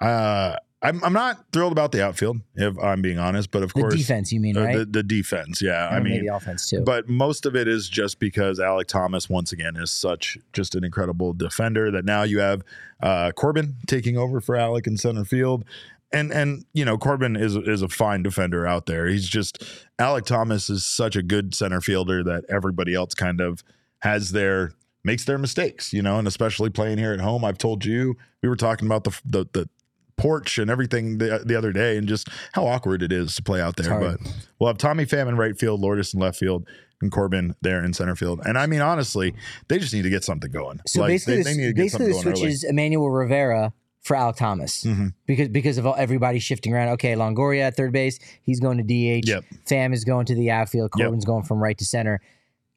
uh, 0.00 0.56
I'm 0.80 1.02
I'm 1.02 1.12
not 1.12 1.44
thrilled 1.52 1.72
about 1.72 1.90
the 1.90 2.04
outfield, 2.04 2.38
if 2.54 2.78
I'm 2.78 3.02
being 3.02 3.18
honest. 3.18 3.50
But 3.50 3.62
of 3.64 3.72
The 3.72 3.80
course, 3.80 3.96
defense, 3.96 4.32
you 4.32 4.38
mean, 4.38 4.56
uh, 4.56 4.64
right? 4.64 4.78
the, 4.78 4.84
the 4.84 5.02
defense. 5.02 5.60
Yeah, 5.60 5.88
I 5.88 5.98
mean, 5.98 6.14
maybe 6.14 6.28
offense 6.28 6.68
too. 6.68 6.82
But 6.82 7.08
most 7.08 7.46
of 7.46 7.56
it 7.56 7.66
is 7.66 7.88
just 7.88 8.20
because 8.20 8.60
Alek 8.60 8.86
Thomas, 8.86 9.28
once 9.28 9.50
again, 9.50 9.76
is 9.76 9.90
such 9.90 10.38
just 10.52 10.76
an 10.76 10.84
incredible 10.84 11.32
defender 11.32 11.90
that 11.90 12.04
now 12.04 12.22
you 12.22 12.38
have 12.38 12.62
uh, 13.02 13.32
Corbin 13.32 13.76
taking 13.88 14.16
over 14.16 14.40
for 14.40 14.54
Alek 14.56 14.86
in 14.86 14.96
center 14.96 15.24
field. 15.24 15.64
And 16.12 16.32
and 16.32 16.64
you 16.72 16.84
know 16.84 16.96
Corbin 16.96 17.36
is 17.36 17.54
is 17.56 17.82
a 17.82 17.88
fine 17.88 18.22
defender 18.22 18.66
out 18.66 18.86
there. 18.86 19.08
He's 19.08 19.28
just 19.28 19.62
Alek 19.98 20.24
Thomas 20.24 20.70
is 20.70 20.86
such 20.86 21.16
a 21.16 21.22
good 21.22 21.54
center 21.54 21.80
fielder 21.80 22.22
that 22.24 22.44
everybody 22.48 22.94
else 22.94 23.14
kind 23.14 23.40
of 23.42 23.62
has 24.00 24.30
their 24.30 24.72
makes 25.04 25.24
their 25.26 25.38
mistakes, 25.38 25.92
you 25.92 26.00
know, 26.00 26.18
and 26.18 26.26
especially 26.26 26.70
playing 26.70 26.98
here 26.98 27.12
at 27.12 27.20
home. 27.20 27.44
I've 27.44 27.58
told 27.58 27.84
you 27.84 28.16
we 28.42 28.48
were 28.48 28.56
talking 28.56 28.86
about 28.86 29.04
the 29.04 29.20
the, 29.24 29.46
the 29.52 29.68
porch 30.18 30.58
and 30.58 30.70
everything 30.70 31.18
the, 31.18 31.42
the 31.44 31.56
other 31.56 31.72
day 31.72 31.96
and 31.96 32.06
just 32.06 32.28
how 32.52 32.66
awkward 32.66 33.02
it 33.02 33.12
is 33.12 33.34
to 33.36 33.42
play 33.42 33.60
out 33.60 33.76
there. 33.76 33.98
But 33.98 34.20
we'll 34.58 34.66
have 34.68 34.78
Tommy 34.78 35.06
Pham 35.06 35.28
in 35.28 35.36
right 35.36 35.58
field, 35.58 35.80
Lourdes 35.80 36.12
in 36.12 36.20
left 36.20 36.38
field, 36.38 36.68
and 37.00 37.10
Corbin 37.10 37.54
there 37.62 37.82
in 37.84 37.92
center 37.94 38.16
field. 38.16 38.40
And 38.44 38.58
I 38.58 38.66
mean, 38.66 38.80
honestly, 38.80 39.34
they 39.68 39.78
just 39.78 39.94
need 39.94 40.02
to 40.02 40.10
get 40.10 40.24
something 40.24 40.50
going. 40.50 40.80
So 40.86 41.00
Like, 41.02 41.08
basically, 41.10 41.36
they, 41.36 41.42
the, 41.42 41.44
they 41.44 41.56
need 41.56 41.66
to 41.68 41.72
get 41.72 41.82
basically 41.82 42.06
the 42.08 42.12
something 42.14 42.32
switch 42.32 42.40
going 42.42 42.52
is 42.52 42.64
Emmanuel 42.64 43.10
Rivera 43.10 43.72
for 44.02 44.16
Al 44.16 44.32
Thomas 44.32 44.84
Mhm. 44.84 45.12
because 45.26 45.48
because 45.48 45.76
of 45.78 45.86
all, 45.86 45.94
everybody 45.98 46.38
shifting 46.38 46.72
around. 46.74 46.88
Okay, 46.90 47.14
Longoria 47.14 47.62
at 47.62 47.76
third 47.76 47.92
base, 47.92 48.18
he's 48.42 48.58
going 48.60 48.78
to 48.78 48.84
DH. 48.84 49.28
Yep. 49.28 49.44
Pham 49.68 49.92
is 49.92 50.04
going 50.04 50.26
to 50.26 50.34
the 50.34 50.50
outfield. 50.50 50.90
Yep. 50.96 51.06
Corbin's 51.06 51.24
going 51.24 51.44
from 51.44 51.62
right 51.62 51.76
to 51.78 51.84
center. 51.84 52.20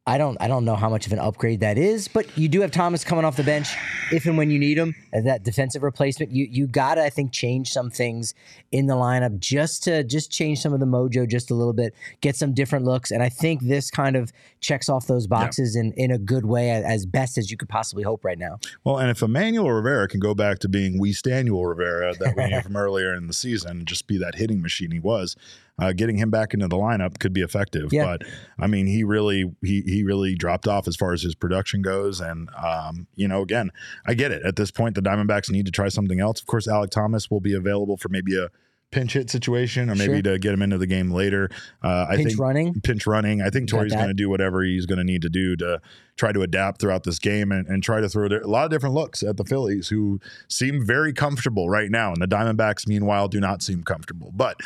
I 0.08 0.18
don't 0.18 0.36
I 0.42 0.48
don't 0.48 0.66
know 0.66 0.76
how 0.76 0.90
much 0.90 1.06
of 1.06 1.14
an 1.14 1.20
upgrade 1.20 1.60
that 1.60 1.78
is, 1.78 2.08
but 2.08 2.36
you 2.36 2.48
do 2.48 2.62
have 2.62 2.72
Thomas 2.72 3.04
coming 3.04 3.24
off 3.24 3.38
the 3.38 3.44
bench 3.44 3.68
if 4.12 4.26
and 4.26 4.36
when 4.36 4.50
you 4.50 4.58
need 4.58 4.76
him 4.76 4.96
as 5.14 5.26
that 5.26 5.44
defensive 5.44 5.84
replacement. 5.84 6.32
You 6.32 6.48
you 6.50 6.66
gotta 6.66 7.04
I 7.04 7.12
think 7.12 7.32
change 7.32 7.72
some 7.72 7.92
things 7.92 8.34
in 8.72 8.88
the 8.88 8.96
lineup 8.96 9.38
just 9.38 9.84
to 9.84 10.04
just 10.04 10.32
change 10.32 10.60
some 10.60 10.74
of 10.74 10.80
the 10.80 10.88
mojo 10.88 11.30
just 11.30 11.52
a 11.52 11.54
little 11.54 11.74
bit, 11.74 11.94
get 12.22 12.36
some 12.36 12.56
different 12.56 12.84
looks, 12.84 13.12
and 13.12 13.22
I 13.22 13.30
think 13.30 13.62
this 13.62 13.92
kind 13.92 14.16
of 14.16 14.34
checks 14.60 14.90
off 14.90 15.06
those 15.06 15.28
boxes 15.28 15.76
in 15.76 15.94
in 15.94 16.10
a 16.10 16.18
good 16.18 16.46
way 16.46 16.72
as 16.72 17.06
best 17.06 17.38
as 17.38 17.52
you 17.52 17.58
could 17.58 17.70
possibly 17.70 18.02
hope 18.02 18.26
right 18.26 18.40
now. 18.40 18.58
Well, 18.84 18.98
and 18.98 19.12
if 19.12 19.22
Emmanuel 19.22 19.72
Rivera 19.72 20.08
can 20.08 20.20
go 20.20 20.34
back 20.34 20.58
to 20.60 20.70
being 20.70 21.00
we 21.00 21.14
Stanuel 21.14 21.68
Rivera 21.68 22.16
that 22.16 22.36
we 22.36 22.48
knew 22.48 22.62
from 22.64 22.76
earlier 22.76 23.14
in 23.14 23.28
the 23.28 23.34
season, 23.34 23.86
just 23.86 24.08
be 24.08 24.18
that 24.18 24.34
hitting 24.34 24.64
machine 24.64 24.90
he 24.90 25.00
was, 25.00 25.36
uh, 25.82 25.92
getting 25.94 26.16
him 26.16 26.30
back 26.30 26.54
into 26.54 26.68
the 26.68 26.76
lineup 26.76 27.20
could 27.20 27.34
be 27.34 27.42
effective. 27.42 27.92
Yeah. 27.92 28.06
But 28.06 28.22
I 28.60 28.68
mean, 28.68 28.86
he 28.86 29.04
really 29.04 29.52
he 29.62 29.82
he 29.82 30.04
really 30.04 30.36
dropped 30.36 30.68
off 30.68 30.88
as 30.88 30.96
far 30.96 31.12
as 31.12 31.24
his 31.24 31.34
production 31.34 31.82
goes, 31.82 32.22
and 32.22 32.50
um, 32.56 33.08
you 33.16 33.28
know, 33.28 33.42
again, 33.42 33.72
I 34.06 34.14
get 34.14 34.32
it. 34.32 34.44
At 34.46 34.56
this 34.56 34.70
point, 34.70 34.94
the 34.96 35.02
Diamondbacks 35.02 35.50
need 35.50 35.66
to 35.66 35.72
try 35.72 35.90
something 35.90 36.20
else. 36.20 36.40
Of 36.40 36.46
course, 36.46 36.68
Alek 36.68 36.92
Thomas 36.92 37.32
will 37.32 37.42
be 37.42 37.56
available 37.56 37.98
for 37.98 38.10
maybe 38.10 38.38
a 38.38 38.50
pinch 38.92 39.14
hit 39.14 39.30
situation, 39.30 39.90
or 39.90 39.96
maybe 39.96 40.16
Sure. 40.16 40.34
to 40.34 40.40
get 40.40 40.54
him 40.54 40.62
into 40.62 40.78
the 40.78 40.86
game 40.88 41.12
later. 41.12 41.50
Uh, 41.84 42.06
I 42.10 42.16
Pinch 42.18 42.28
think 42.30 42.40
running. 42.40 42.82
pinch 42.82 43.08
running. 43.08 43.42
I 43.42 43.50
think 43.50 43.70
Torey's 43.70 43.94
going 43.94 44.10
to 44.10 44.14
do 44.14 44.30
whatever 44.30 44.64
he's 44.64 44.86
going 44.86 44.98
to 44.98 45.04
need 45.04 45.22
to 45.24 45.30
do 45.30 45.56
to 45.58 45.82
try 46.18 46.32
to 46.32 46.42
adapt 46.42 46.82
throughout 46.82 47.04
this 47.04 47.18
game 47.18 47.52
and, 47.52 47.66
and 47.68 47.82
try 47.82 48.02
to 48.02 48.10
throw 48.10 48.28
a 48.28 48.46
lot 48.48 48.66
of 48.66 48.70
different 48.72 48.94
looks 48.94 49.24
at 49.24 49.38
the 49.38 49.46
Phillies, 49.46 49.88
who 49.88 50.20
seem 50.48 50.86
very 50.86 51.14
comfortable 51.14 51.70
right 51.70 51.90
now. 51.90 52.12
And 52.14 52.22
the 52.22 52.28
Diamondbacks, 52.28 52.86
meanwhile, 52.86 53.28
do 53.28 53.40
not 53.40 53.62
seem 53.64 53.84
comfortable. 53.84 54.32
But 54.36 54.58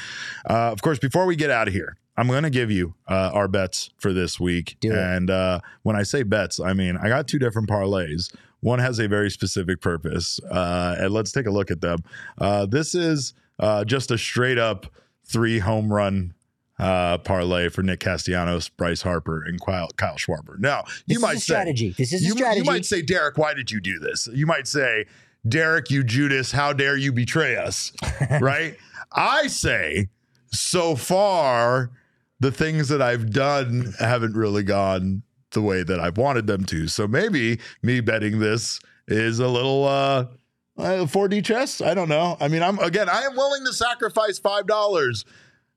uh, 0.50 0.72
of 0.72 0.82
course, 0.82 1.00
before 1.00 1.26
we 1.26 1.36
get 1.36 1.52
out 1.52 1.68
of 1.68 1.74
here, 1.74 1.96
I'm 2.18 2.28
going 2.28 2.44
to 2.44 2.50
give 2.50 2.72
you 2.72 2.96
uh, 3.08 3.32
our 3.34 3.48
bets 3.48 3.90
for 4.00 4.12
this 4.14 4.40
week. 4.40 4.78
And 4.84 5.30
uh, 5.30 5.60
when 5.84 5.96
I 5.96 6.04
say 6.04 6.24
bets, 6.24 6.60
I 6.60 6.74
mean 6.74 6.98
I 6.98 7.10
got 7.10 7.28
two 7.28 7.40
different 7.40 7.70
parlays. 7.70 8.34
One 8.62 8.80
has 8.80 8.98
a 9.00 9.08
very 9.08 9.30
specific 9.30 9.80
purpose, 9.82 10.40
uh, 10.50 10.96
and 10.98 11.14
let's 11.14 11.32
take 11.32 11.46
a 11.46 11.52
look 11.52 11.70
at 11.70 11.82
them. 11.82 12.00
Uh, 12.40 12.66
this 12.66 12.96
is 12.96 13.36
uh, 13.60 13.84
just 13.86 14.12
a 14.12 14.18
straight 14.18 14.58
up 14.58 14.88
three 15.26 15.60
home 15.60 15.92
run 15.92 16.34
uh, 16.78 17.18
parlay 17.20 17.70
for 17.70 17.84
Nick 17.84 18.02
Castellanos, 18.02 18.70
Bryce 18.70 19.02
Harper, 19.02 19.44
and 19.44 19.60
Kyle, 19.62 19.90
Kyle 19.96 20.16
Schwarber. 20.16 20.60
Now, 20.60 20.84
you 21.06 21.16
This 21.16 21.22
might 21.22 21.34
say, 21.36 21.40
strategy. 21.40 21.96
This 21.98 22.12
is 22.12 22.24
a 22.24 22.26
you, 22.26 22.32
strategy. 22.34 22.60
you 22.60 22.66
might 22.66 22.86
say, 22.86 23.02
Derek, 23.02 23.38
why 23.38 23.54
did 23.54 23.72
you 23.72 23.80
do 23.80 23.98
this? 24.00 24.28
You 24.34 24.46
might 24.46 24.68
say, 24.68 25.06
Derek, 25.48 25.90
you 25.90 26.04
Judas, 26.04 26.52
how 26.52 26.74
dare 26.74 26.98
you 26.98 27.14
betray 27.14 27.56
us? 27.56 27.94
right? 28.42 28.76
I 29.14 29.48
say, 29.48 30.10
so 30.52 30.96
far, 30.96 31.92
the 32.40 32.52
things 32.52 32.90
that 32.90 33.02
I've 33.02 33.32
done 33.32 33.94
haven't 34.00 34.36
really 34.36 34.64
gone 34.64 35.24
the 35.52 35.62
way 35.62 35.84
that 35.84 36.00
I've 36.00 36.18
wanted 36.18 36.48
them 36.48 36.66
to. 36.66 36.88
So 36.88 37.08
maybe 37.08 37.60
me 37.82 38.02
betting 38.02 38.40
this 38.40 38.80
is 39.08 39.40
a 39.40 39.48
little 39.48 39.86
uh 39.88 40.26
uh, 40.78 41.06
4D 41.06 41.44
chess. 41.44 41.82
I 41.82 41.94
don't 41.94 42.10
know. 42.10 42.38
I 42.40 42.48
mean, 42.48 42.64
I'm 42.64 42.80
again, 42.80 43.10
I 43.10 43.22
am 43.22 43.36
willing 43.36 43.66
to 43.66 43.74
sacrifice 43.74 44.40
five 44.40 44.68
dollars 44.68 45.26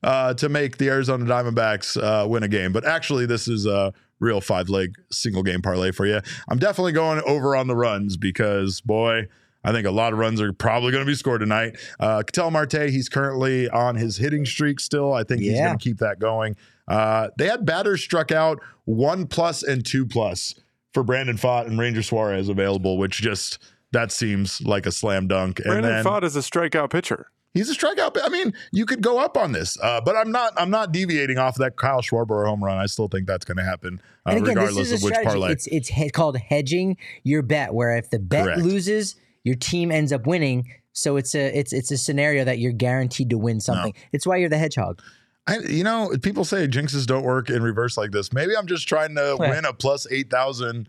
uh, 0.02 0.34
to 0.34 0.48
make 0.48 0.78
the 0.78 0.88
Arizona 0.88 1.24
Diamondbacks 1.24 2.00
uh, 2.00 2.26
win 2.26 2.42
a 2.42 2.48
game. 2.48 2.72
But 2.72 2.84
actually, 2.84 3.26
this 3.26 3.48
is 3.48 3.66
a 3.66 3.92
real 4.20 4.40
five 4.40 4.68
leg 4.68 4.94
single 5.10 5.42
game 5.42 5.62
parlay 5.62 5.92
for 5.92 6.06
you. 6.06 6.20
I'm 6.48 6.58
definitely 6.58 6.92
going 6.92 7.22
over 7.26 7.54
on 7.56 7.66
the 7.66 7.76
runs 7.76 8.16
because, 8.16 8.80
boy, 8.80 9.28
I 9.64 9.72
think 9.72 9.86
a 9.86 9.90
lot 9.90 10.12
of 10.12 10.18
runs 10.18 10.40
are 10.40 10.52
probably 10.52 10.92
going 10.92 11.04
to 11.04 11.10
be 11.10 11.14
scored 11.14 11.40
tonight. 11.40 11.76
Uh, 11.98 12.22
Ketel 12.22 12.50
Marte, 12.50 12.90
he's 12.90 13.08
currently 13.08 13.68
on 13.68 13.96
his 13.96 14.16
hitting 14.16 14.46
streak 14.46 14.80
still. 14.80 15.12
I 15.12 15.24
think 15.24 15.42
he's 15.42 15.58
going 15.58 15.78
to 15.78 15.82
keep 15.82 15.98
that 15.98 16.18
going. 16.18 16.56
Uh, 16.86 17.28
they 17.36 17.46
had 17.46 17.66
batters 17.66 18.02
struck 18.02 18.32
out 18.32 18.60
one 18.84 19.26
plus 19.26 19.62
and 19.62 19.84
two 19.84 20.06
plus 20.06 20.54
for 20.94 21.02
Brandon 21.02 21.36
Pfaadt 21.36 21.66
and 21.66 21.78
Ranger 21.78 22.02
Suarez 22.02 22.48
available, 22.48 22.96
which 22.96 23.20
just 23.20 23.58
that 23.92 24.12
seems 24.12 24.60
like 24.62 24.86
a 24.86 24.92
slam 24.92 25.26
dunk. 25.28 25.58
and 25.60 25.66
Brandon 25.66 25.90
then 25.92 26.04
Pfaadt 26.04 26.24
is 26.24 26.36
a 26.36 26.40
strikeout 26.40 26.90
pitcher. 26.90 27.26
He's 27.54 27.70
a 27.70 27.74
strikeout. 27.74 28.16
I 28.22 28.28
mean, 28.28 28.52
you 28.72 28.84
could 28.86 29.00
go 29.00 29.18
up 29.18 29.36
on 29.36 29.52
this, 29.52 29.76
uh, 29.82 30.00
but 30.02 30.14
I'm 30.16 30.30
not. 30.30 30.52
I'm 30.56 30.70
not 30.70 30.92
deviating 30.92 31.38
off 31.38 31.56
that 31.56 31.76
Kyle 31.76 32.02
Schwarber 32.02 32.46
home 32.46 32.62
run. 32.62 32.76
I 32.78 32.86
still 32.86 33.08
think 33.08 33.26
that's 33.26 33.44
going 33.44 33.56
to 33.56 33.64
happen, 33.64 34.00
uh, 34.26 34.30
and 34.30 34.38
again, 34.38 34.54
this 34.54 34.56
regardless 34.56 34.86
is 34.88 34.92
a 34.92 34.94
of 34.96 35.02
which 35.02 35.14
strategy. 35.14 35.28
parlay. 35.30 35.52
It's 35.52 35.66
it's 35.68 35.88
he- 35.88 36.10
called 36.10 36.36
hedging 36.36 36.98
your 37.24 37.42
bet, 37.42 37.72
where 37.72 37.96
if 37.96 38.10
the 38.10 38.18
bet 38.18 38.44
Correct. 38.44 38.60
loses, 38.60 39.16
your 39.44 39.56
team 39.56 39.90
ends 39.90 40.12
up 40.12 40.26
winning. 40.26 40.68
So 40.92 41.16
it's 41.16 41.34
a 41.34 41.58
it's 41.58 41.72
it's 41.72 41.90
a 41.90 41.96
scenario 41.96 42.44
that 42.44 42.58
you're 42.58 42.72
guaranteed 42.72 43.30
to 43.30 43.38
win 43.38 43.60
something. 43.60 43.94
It's 44.12 44.26
why 44.26 44.36
you're 44.36 44.50
the 44.50 44.58
hedgehog. 44.58 45.00
I, 45.46 45.58
you 45.60 45.82
know, 45.84 46.10
people 46.22 46.44
say 46.44 46.68
jinxes 46.68 47.06
don't 47.06 47.22
work 47.24 47.48
in 47.48 47.62
reverse 47.62 47.96
like 47.96 48.10
this. 48.10 48.32
Maybe 48.34 48.54
I'm 48.54 48.66
just 48.66 48.86
trying 48.86 49.14
to 49.14 49.36
Yeah. 49.40 49.50
win 49.50 49.64
a 49.64 49.72
plus 49.72 50.06
eight 50.10 50.28
thousand 50.30 50.88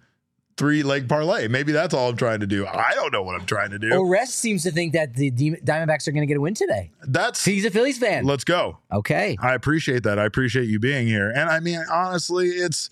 three 0.59 0.83
leg 0.83 1.07
parlay. 1.07 1.47
Maybe 1.47 1.71
that's 1.71 1.93
all 1.93 2.09
I'm 2.09 2.17
trying 2.17 2.41
to 2.41 2.47
do. 2.47 2.67
I 2.67 2.91
don't 2.93 3.13
know 3.13 3.23
what 3.23 3.39
I'm 3.39 3.45
trying 3.45 3.71
to 3.71 3.79
do. 3.79 3.93
Ores 3.93 4.33
seems 4.33 4.61
to 4.63 4.71
think 4.71 4.91
that 4.93 5.13
the 5.15 5.31
Diamondbacks 5.31 6.07
are 6.07 6.11
going 6.11 6.21
to 6.21 6.27
get 6.27 6.35
a 6.37 6.41
win 6.41 6.53
today. 6.53 6.91
That's 7.07 7.43
He's 7.45 7.63
a 7.63 7.71
Phillies 7.71 7.97
fan. 7.97 8.25
let's 8.25 8.43
go. 8.43 8.77
Okay. 8.91 9.37
I 9.41 9.53
appreciate 9.55 10.03
that. 10.03 10.19
I 10.19 10.25
appreciate 10.25 10.67
you 10.67 10.77
being 10.77 11.07
here. 11.07 11.29
And 11.29 11.49
I 11.49 11.61
mean, 11.61 11.81
honestly, 11.89 12.49
it's 12.49 12.89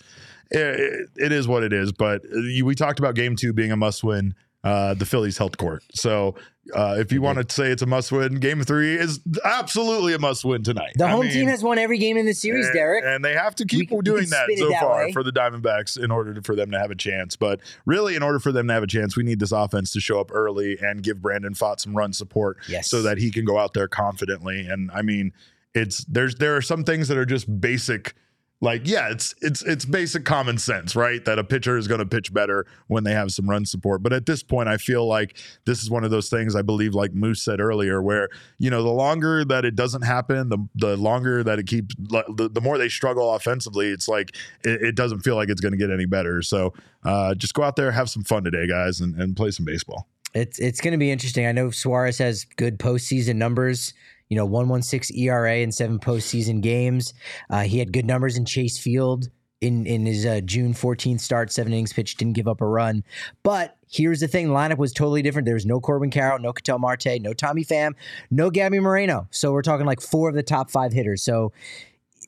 it, 0.50 1.10
it 1.16 1.30
is 1.30 1.46
what 1.46 1.62
it 1.62 1.74
is. 1.74 1.92
But 1.92 2.22
uh, 2.24 2.38
you, 2.40 2.64
we 2.64 2.74
talked 2.74 2.98
about 2.98 3.14
game 3.14 3.36
two 3.36 3.52
being 3.52 3.70
a 3.70 3.76
must 3.76 4.02
win. 4.02 4.34
Uh, 4.64 4.92
the 4.94 5.06
Phillies 5.06 5.38
held 5.38 5.56
court. 5.56 5.84
So 5.94 6.34
uh, 6.74 6.96
if 6.98 7.12
you 7.12 7.22
want 7.22 7.38
to 7.48 7.54
say 7.54 7.70
it's 7.70 7.80
a 7.80 7.86
must 7.86 8.10
win, 8.10 8.34
game 8.40 8.60
three 8.64 8.96
is 8.96 9.20
absolutely 9.44 10.14
a 10.14 10.18
must 10.18 10.44
win 10.44 10.64
tonight. 10.64 10.94
The 10.96 11.04
I 11.06 11.10
home 11.10 11.26
mean, 11.26 11.32
team 11.32 11.46
has 11.48 11.62
won 11.62 11.78
every 11.78 11.96
game 11.96 12.16
in 12.16 12.26
the 12.26 12.34
series, 12.34 12.66
and, 12.66 12.74
Derek. 12.74 13.04
And 13.06 13.24
they 13.24 13.34
have 13.34 13.54
to 13.54 13.64
keep 13.64 13.90
we 13.90 14.00
doing 14.02 14.22
can 14.22 14.30
that 14.30 14.48
so 14.56 14.68
that 14.68 14.80
far 14.80 14.96
way. 15.06 15.12
for 15.12 15.22
the 15.22 15.30
Diamondbacks 15.30 15.96
in 16.02 16.10
order 16.10 16.34
to, 16.34 16.42
for 16.42 16.56
them 16.56 16.72
to 16.72 16.78
have 16.78 16.90
a 16.90 16.96
chance. 16.96 17.36
But 17.36 17.60
really, 17.86 18.16
in 18.16 18.22
order 18.22 18.40
for 18.40 18.50
them 18.50 18.66
to 18.66 18.74
have 18.74 18.82
a 18.82 18.88
chance, 18.88 19.16
we 19.16 19.22
need 19.22 19.38
this 19.38 19.52
offense 19.52 19.92
to 19.92 20.00
show 20.00 20.18
up 20.20 20.30
early 20.32 20.76
and 20.80 21.02
give 21.04 21.22
Brandon 21.22 21.54
Pfaadt 21.54 21.78
some 21.78 21.96
run 21.96 22.12
support 22.12 22.58
Yes. 22.68 22.88
so 22.88 23.00
that 23.02 23.18
he 23.18 23.30
can 23.30 23.44
go 23.44 23.58
out 23.58 23.74
there 23.74 23.88
confidently. 23.88 24.66
And 24.66 24.90
I 24.90 25.02
mean, 25.02 25.32
it's 25.72 26.04
there's 26.06 26.34
there 26.34 26.56
are 26.56 26.62
some 26.62 26.82
things 26.82 27.06
that 27.08 27.16
are 27.16 27.26
just 27.26 27.60
basic. 27.60 28.14
Like 28.60 28.82
yeah, 28.88 29.08
it's 29.10 29.36
it's 29.40 29.62
it's 29.62 29.84
basic 29.84 30.24
common 30.24 30.58
sense, 30.58 30.96
right? 30.96 31.24
That 31.24 31.38
a 31.38 31.44
pitcher 31.44 31.78
is 31.78 31.86
going 31.86 32.00
to 32.00 32.06
pitch 32.06 32.34
better 32.34 32.66
when 32.88 33.04
they 33.04 33.12
have 33.12 33.30
some 33.30 33.48
run 33.48 33.64
support. 33.64 34.02
But 34.02 34.12
at 34.12 34.26
this 34.26 34.42
point, 34.42 34.68
I 34.68 34.78
feel 34.78 35.06
like 35.06 35.36
this 35.64 35.80
is 35.80 35.90
one 35.90 36.02
of 36.02 36.10
those 36.10 36.28
things. 36.28 36.56
I 36.56 36.62
believe, 36.62 36.92
like 36.92 37.14
Moose 37.14 37.40
said 37.40 37.60
earlier, 37.60 38.02
where 38.02 38.28
you 38.58 38.68
know 38.68 38.82
the 38.82 38.90
longer 38.90 39.44
that 39.44 39.64
it 39.64 39.76
doesn't 39.76 40.02
happen, 40.02 40.48
the 40.48 40.58
the 40.74 40.96
longer 40.96 41.44
that 41.44 41.60
it 41.60 41.68
keeps, 41.68 41.94
the, 41.96 42.50
the 42.52 42.60
more 42.60 42.78
they 42.78 42.88
struggle 42.88 43.32
offensively. 43.32 43.90
It's 43.90 44.08
like 44.08 44.34
it, 44.64 44.82
it 44.82 44.94
doesn't 44.96 45.20
feel 45.20 45.36
like 45.36 45.50
it's 45.50 45.60
going 45.60 45.72
to 45.72 45.78
get 45.78 45.92
any 45.92 46.06
better. 46.06 46.42
So 46.42 46.74
uh, 47.04 47.36
just 47.36 47.54
go 47.54 47.62
out 47.62 47.76
there, 47.76 47.92
have 47.92 48.10
some 48.10 48.24
fun 48.24 48.42
today, 48.42 48.66
guys, 48.66 49.00
and, 49.00 49.14
and 49.20 49.36
play 49.36 49.52
some 49.52 49.66
baseball. 49.66 50.08
It's 50.34 50.58
it's 50.58 50.80
going 50.80 50.92
to 50.92 50.98
be 50.98 51.12
interesting. 51.12 51.46
I 51.46 51.52
know 51.52 51.70
Suarez 51.70 52.18
has 52.18 52.44
good 52.44 52.78
postseason 52.78 53.36
numbers. 53.36 53.94
You 54.28 54.36
know, 54.36 54.46
one 54.46 54.68
one 54.68 54.82
six 54.82 55.10
ERA 55.10 55.58
in 55.58 55.72
seven 55.72 55.98
postseason 55.98 56.60
games. 56.60 57.14
Uh, 57.48 57.62
he 57.62 57.78
had 57.78 57.92
good 57.92 58.06
numbers 58.06 58.36
in 58.36 58.44
Chase 58.44 58.78
Field 58.78 59.28
in 59.60 59.86
in 59.86 60.06
his 60.06 60.24
uh, 60.24 60.40
June 60.44 60.72
14th 60.72 61.20
start, 61.20 61.52
seven 61.52 61.72
innings 61.72 61.92
pitched, 61.92 62.18
didn't 62.18 62.34
give 62.34 62.48
up 62.48 62.60
a 62.60 62.66
run. 62.66 63.04
But 63.42 63.76
here's 63.90 64.20
the 64.20 64.28
thing: 64.28 64.48
lineup 64.48 64.78
was 64.78 64.92
totally 64.92 65.22
different. 65.22 65.46
There 65.46 65.54
was 65.54 65.66
no 65.66 65.80
Corbin 65.80 66.10
Carroll, 66.10 66.38
no 66.38 66.52
Ketel 66.52 66.78
Marte, 66.78 67.20
no 67.20 67.32
Tommy 67.32 67.64
Pham, 67.64 67.94
no 68.30 68.50
Gabby 68.50 68.80
Moreno. 68.80 69.26
So 69.30 69.52
we're 69.52 69.62
talking 69.62 69.86
like 69.86 70.00
four 70.00 70.28
of 70.28 70.34
the 70.34 70.42
top 70.42 70.70
five 70.70 70.92
hitters. 70.92 71.22
So 71.22 71.52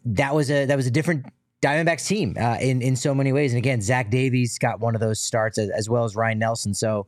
that 0.04 0.34
was 0.34 0.50
a 0.50 0.66
that 0.66 0.76
was 0.76 0.86
a 0.86 0.90
different 0.90 1.26
Diamondbacks 1.62 2.06
team 2.06 2.36
uh, 2.40 2.56
in 2.60 2.82
in 2.82 2.96
so 2.96 3.14
many 3.14 3.32
ways. 3.32 3.52
And 3.52 3.58
again, 3.58 3.80
Zach 3.80 4.10
Davies 4.10 4.58
got 4.58 4.80
one 4.80 4.94
of 4.94 5.00
those 5.00 5.20
starts 5.20 5.58
as, 5.58 5.70
as 5.70 5.88
well 5.88 6.04
as 6.04 6.16
Ryan 6.16 6.38
Nelson. 6.38 6.74
So 6.74 7.06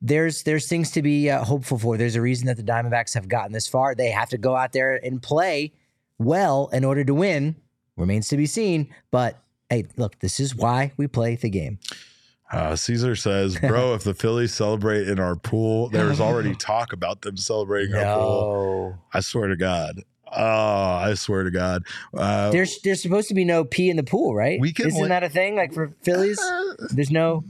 there's 0.00 0.42
there's 0.44 0.68
things 0.68 0.90
to 0.92 1.02
be 1.02 1.30
uh, 1.30 1.44
hopeful 1.44 1.78
for. 1.78 1.96
There's 1.96 2.16
a 2.16 2.20
reason 2.22 2.46
that 2.46 2.56
the 2.56 2.62
Diamondbacks 2.62 3.14
have 3.14 3.28
gotten 3.28 3.52
this 3.52 3.66
far. 3.66 3.94
They 3.94 4.10
have 4.10 4.28
to 4.30 4.38
go 4.38 4.54
out 4.56 4.72
there 4.72 4.94
and 5.04 5.20
play 5.22 5.72
well 6.18 6.68
in 6.72 6.84
order 6.84 7.04
to 7.04 7.14
win. 7.14 7.56
Remains 7.96 8.28
to 8.28 8.36
be 8.36 8.46
seen. 8.46 8.92
But 9.10 9.38
hey, 9.70 9.86
look, 9.96 10.18
this 10.20 10.38
is 10.40 10.54
why 10.54 10.92
we 10.96 11.06
play 11.08 11.36
the 11.36 11.50
game. 11.50 11.78
Uh, 12.50 12.76
Caesar 12.76 13.14
says, 13.16 13.58
"Bro, 13.60 13.94
if 13.94 14.04
the 14.04 14.14
Phillies 14.14 14.54
celebrate 14.54 15.08
in 15.08 15.18
our 15.18 15.36
pool, 15.36 15.88
there 15.88 16.06
was 16.06 16.20
already 16.20 16.54
talk 16.58 16.92
about 16.92 17.22
them 17.22 17.36
celebrating 17.36 17.94
our 17.94 18.16
pool. 18.16 18.98
I 19.12 19.20
swear 19.20 19.48
to 19.48 19.56
God. 19.56 20.02
Oh, 20.30 20.42
I 20.42 21.14
swear 21.14 21.42
to 21.42 21.50
God. 21.50 21.82
Uh, 22.14 22.50
there's 22.50 22.80
there's 22.82 23.02
supposed 23.02 23.28
to 23.28 23.34
be 23.34 23.44
no 23.44 23.64
pee 23.64 23.90
in 23.90 23.96
the 23.96 24.02
pool, 24.02 24.34
right? 24.34 24.60
We 24.60 24.72
can 24.72 24.88
Isn't 24.88 25.00
win- 25.00 25.08
that 25.10 25.24
a 25.24 25.28
thing? 25.28 25.56
Like 25.56 25.72
for 25.72 25.94
Phillies, 26.02 26.38
there's 26.90 27.10
no. 27.10 27.44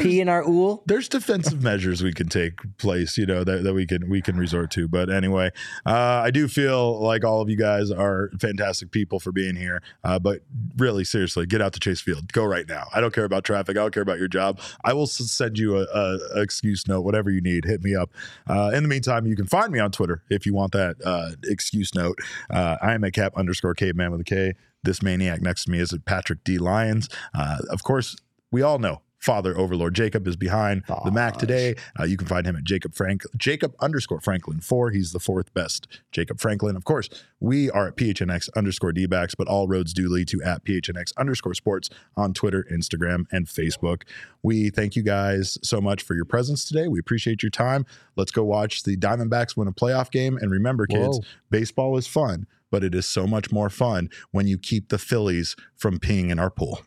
Pee 0.00 0.20
in 0.20 0.28
our 0.28 0.46
ool. 0.46 0.82
there's 0.86 1.08
defensive 1.08 1.62
measures 1.62 2.02
we 2.02 2.12
can 2.12 2.28
take 2.28 2.58
place, 2.78 3.16
you 3.16 3.26
know, 3.26 3.44
that, 3.44 3.64
that 3.64 3.74
we 3.74 3.86
can 3.86 4.08
we 4.08 4.20
can 4.20 4.36
resort 4.36 4.70
to. 4.72 4.88
But 4.88 5.10
anyway, 5.10 5.50
uh, 5.86 6.22
I 6.24 6.30
do 6.30 6.48
feel 6.48 7.00
like 7.00 7.24
all 7.24 7.40
of 7.40 7.48
you 7.48 7.56
guys 7.56 7.90
are 7.90 8.30
fantastic 8.40 8.90
people 8.90 9.20
for 9.20 9.32
being 9.32 9.56
here. 9.56 9.82
Uh, 10.02 10.18
but 10.18 10.40
really, 10.76 11.04
seriously, 11.04 11.46
get 11.46 11.60
out 11.60 11.72
to 11.74 11.80
Chase 11.80 12.00
Field. 12.00 12.32
Go 12.32 12.44
right 12.44 12.68
now. 12.68 12.86
I 12.94 13.00
don't 13.00 13.14
care 13.14 13.24
about 13.24 13.44
traffic. 13.44 13.76
I 13.76 13.80
don't 13.80 13.94
care 13.94 14.02
about 14.02 14.18
your 14.18 14.28
job. 14.28 14.60
I 14.84 14.92
will 14.92 15.06
send 15.06 15.58
you 15.58 15.78
a, 15.78 15.86
a, 15.92 16.18
a 16.36 16.42
excuse 16.42 16.86
note, 16.86 17.02
whatever 17.02 17.30
you 17.30 17.40
need. 17.40 17.64
Hit 17.64 17.82
me 17.82 17.94
up. 17.94 18.10
Uh, 18.48 18.70
in 18.74 18.82
the 18.82 18.88
meantime, 18.88 19.26
you 19.26 19.36
can 19.36 19.46
find 19.46 19.72
me 19.72 19.78
on 19.78 19.90
Twitter 19.90 20.22
if 20.30 20.46
you 20.46 20.54
want 20.54 20.72
that 20.72 20.96
uh, 21.04 21.32
excuse 21.44 21.94
note. 21.94 22.18
Uh, 22.50 22.76
I 22.82 22.94
am 22.94 23.04
at 23.04 23.12
cap 23.12 23.32
underscore 23.36 23.74
caveman 23.74 24.12
with 24.12 24.20
a 24.20 24.24
K. 24.24 24.54
This 24.82 25.02
maniac 25.02 25.40
next 25.40 25.64
to 25.64 25.70
me 25.70 25.78
is 25.78 25.92
at 25.92 26.04
Patrick 26.04 26.44
D 26.44 26.58
Lyons. 26.58 27.08
Uh, 27.34 27.58
of 27.70 27.82
course, 27.82 28.16
we 28.50 28.60
all 28.62 28.78
know 28.78 29.00
Father 29.24 29.56
Overlord 29.56 29.94
Jacob 29.94 30.26
is 30.28 30.36
behind 30.36 30.84
the 31.04 31.10
Mac 31.10 31.38
today. 31.38 31.74
Uh, 31.98 32.04
you 32.04 32.18
can 32.18 32.26
find 32.26 32.46
him 32.46 32.56
at 32.56 32.64
Jacob 32.64 32.94
Frank 32.94 33.22
Jacob 33.38 33.74
underscore 33.80 34.20
Franklin 34.20 34.60
four. 34.60 34.90
He's 34.90 35.12
the 35.12 35.18
fourth 35.18 35.52
best 35.54 35.88
Jacob 36.12 36.40
Franklin. 36.40 36.76
Of 36.76 36.84
course, 36.84 37.08
we 37.40 37.70
are 37.70 37.88
at 37.88 37.96
PHNX 37.96 38.50
underscore 38.54 38.92
dbacks, 38.92 39.34
but 39.36 39.48
all 39.48 39.66
roads 39.66 39.94
do 39.94 40.10
lead 40.10 40.28
to 40.28 40.42
at 40.42 40.62
PHNX 40.64 41.12
underscore 41.16 41.54
sports 41.54 41.88
on 42.16 42.34
Twitter, 42.34 42.66
Instagram, 42.70 43.24
and 43.32 43.46
Facebook. 43.46 44.02
We 44.42 44.68
thank 44.68 44.94
you 44.94 45.02
guys 45.02 45.56
so 45.62 45.80
much 45.80 46.02
for 46.02 46.14
your 46.14 46.26
presence 46.26 46.66
today. 46.66 46.86
We 46.86 46.98
appreciate 46.98 47.42
your 47.42 47.50
time. 47.50 47.86
Let's 48.16 48.30
go 48.30 48.44
watch 48.44 48.82
the 48.82 48.94
Diamondbacks 48.94 49.56
win 49.56 49.68
a 49.68 49.72
playoff 49.72 50.10
game. 50.10 50.36
And 50.36 50.50
remember, 50.50 50.86
kids, 50.86 51.18
Whoa. 51.18 51.24
baseball 51.50 51.96
is 51.96 52.06
fun, 52.06 52.46
but 52.70 52.84
it 52.84 52.94
is 52.94 53.06
so 53.06 53.26
much 53.26 53.50
more 53.50 53.70
fun 53.70 54.10
when 54.32 54.46
you 54.46 54.58
keep 54.58 54.90
the 54.90 54.98
Phillies 54.98 55.56
from 55.76 55.98
peeing 55.98 56.28
in 56.28 56.38
our 56.38 56.50
pool. 56.50 56.82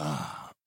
Ah, 0.00 0.47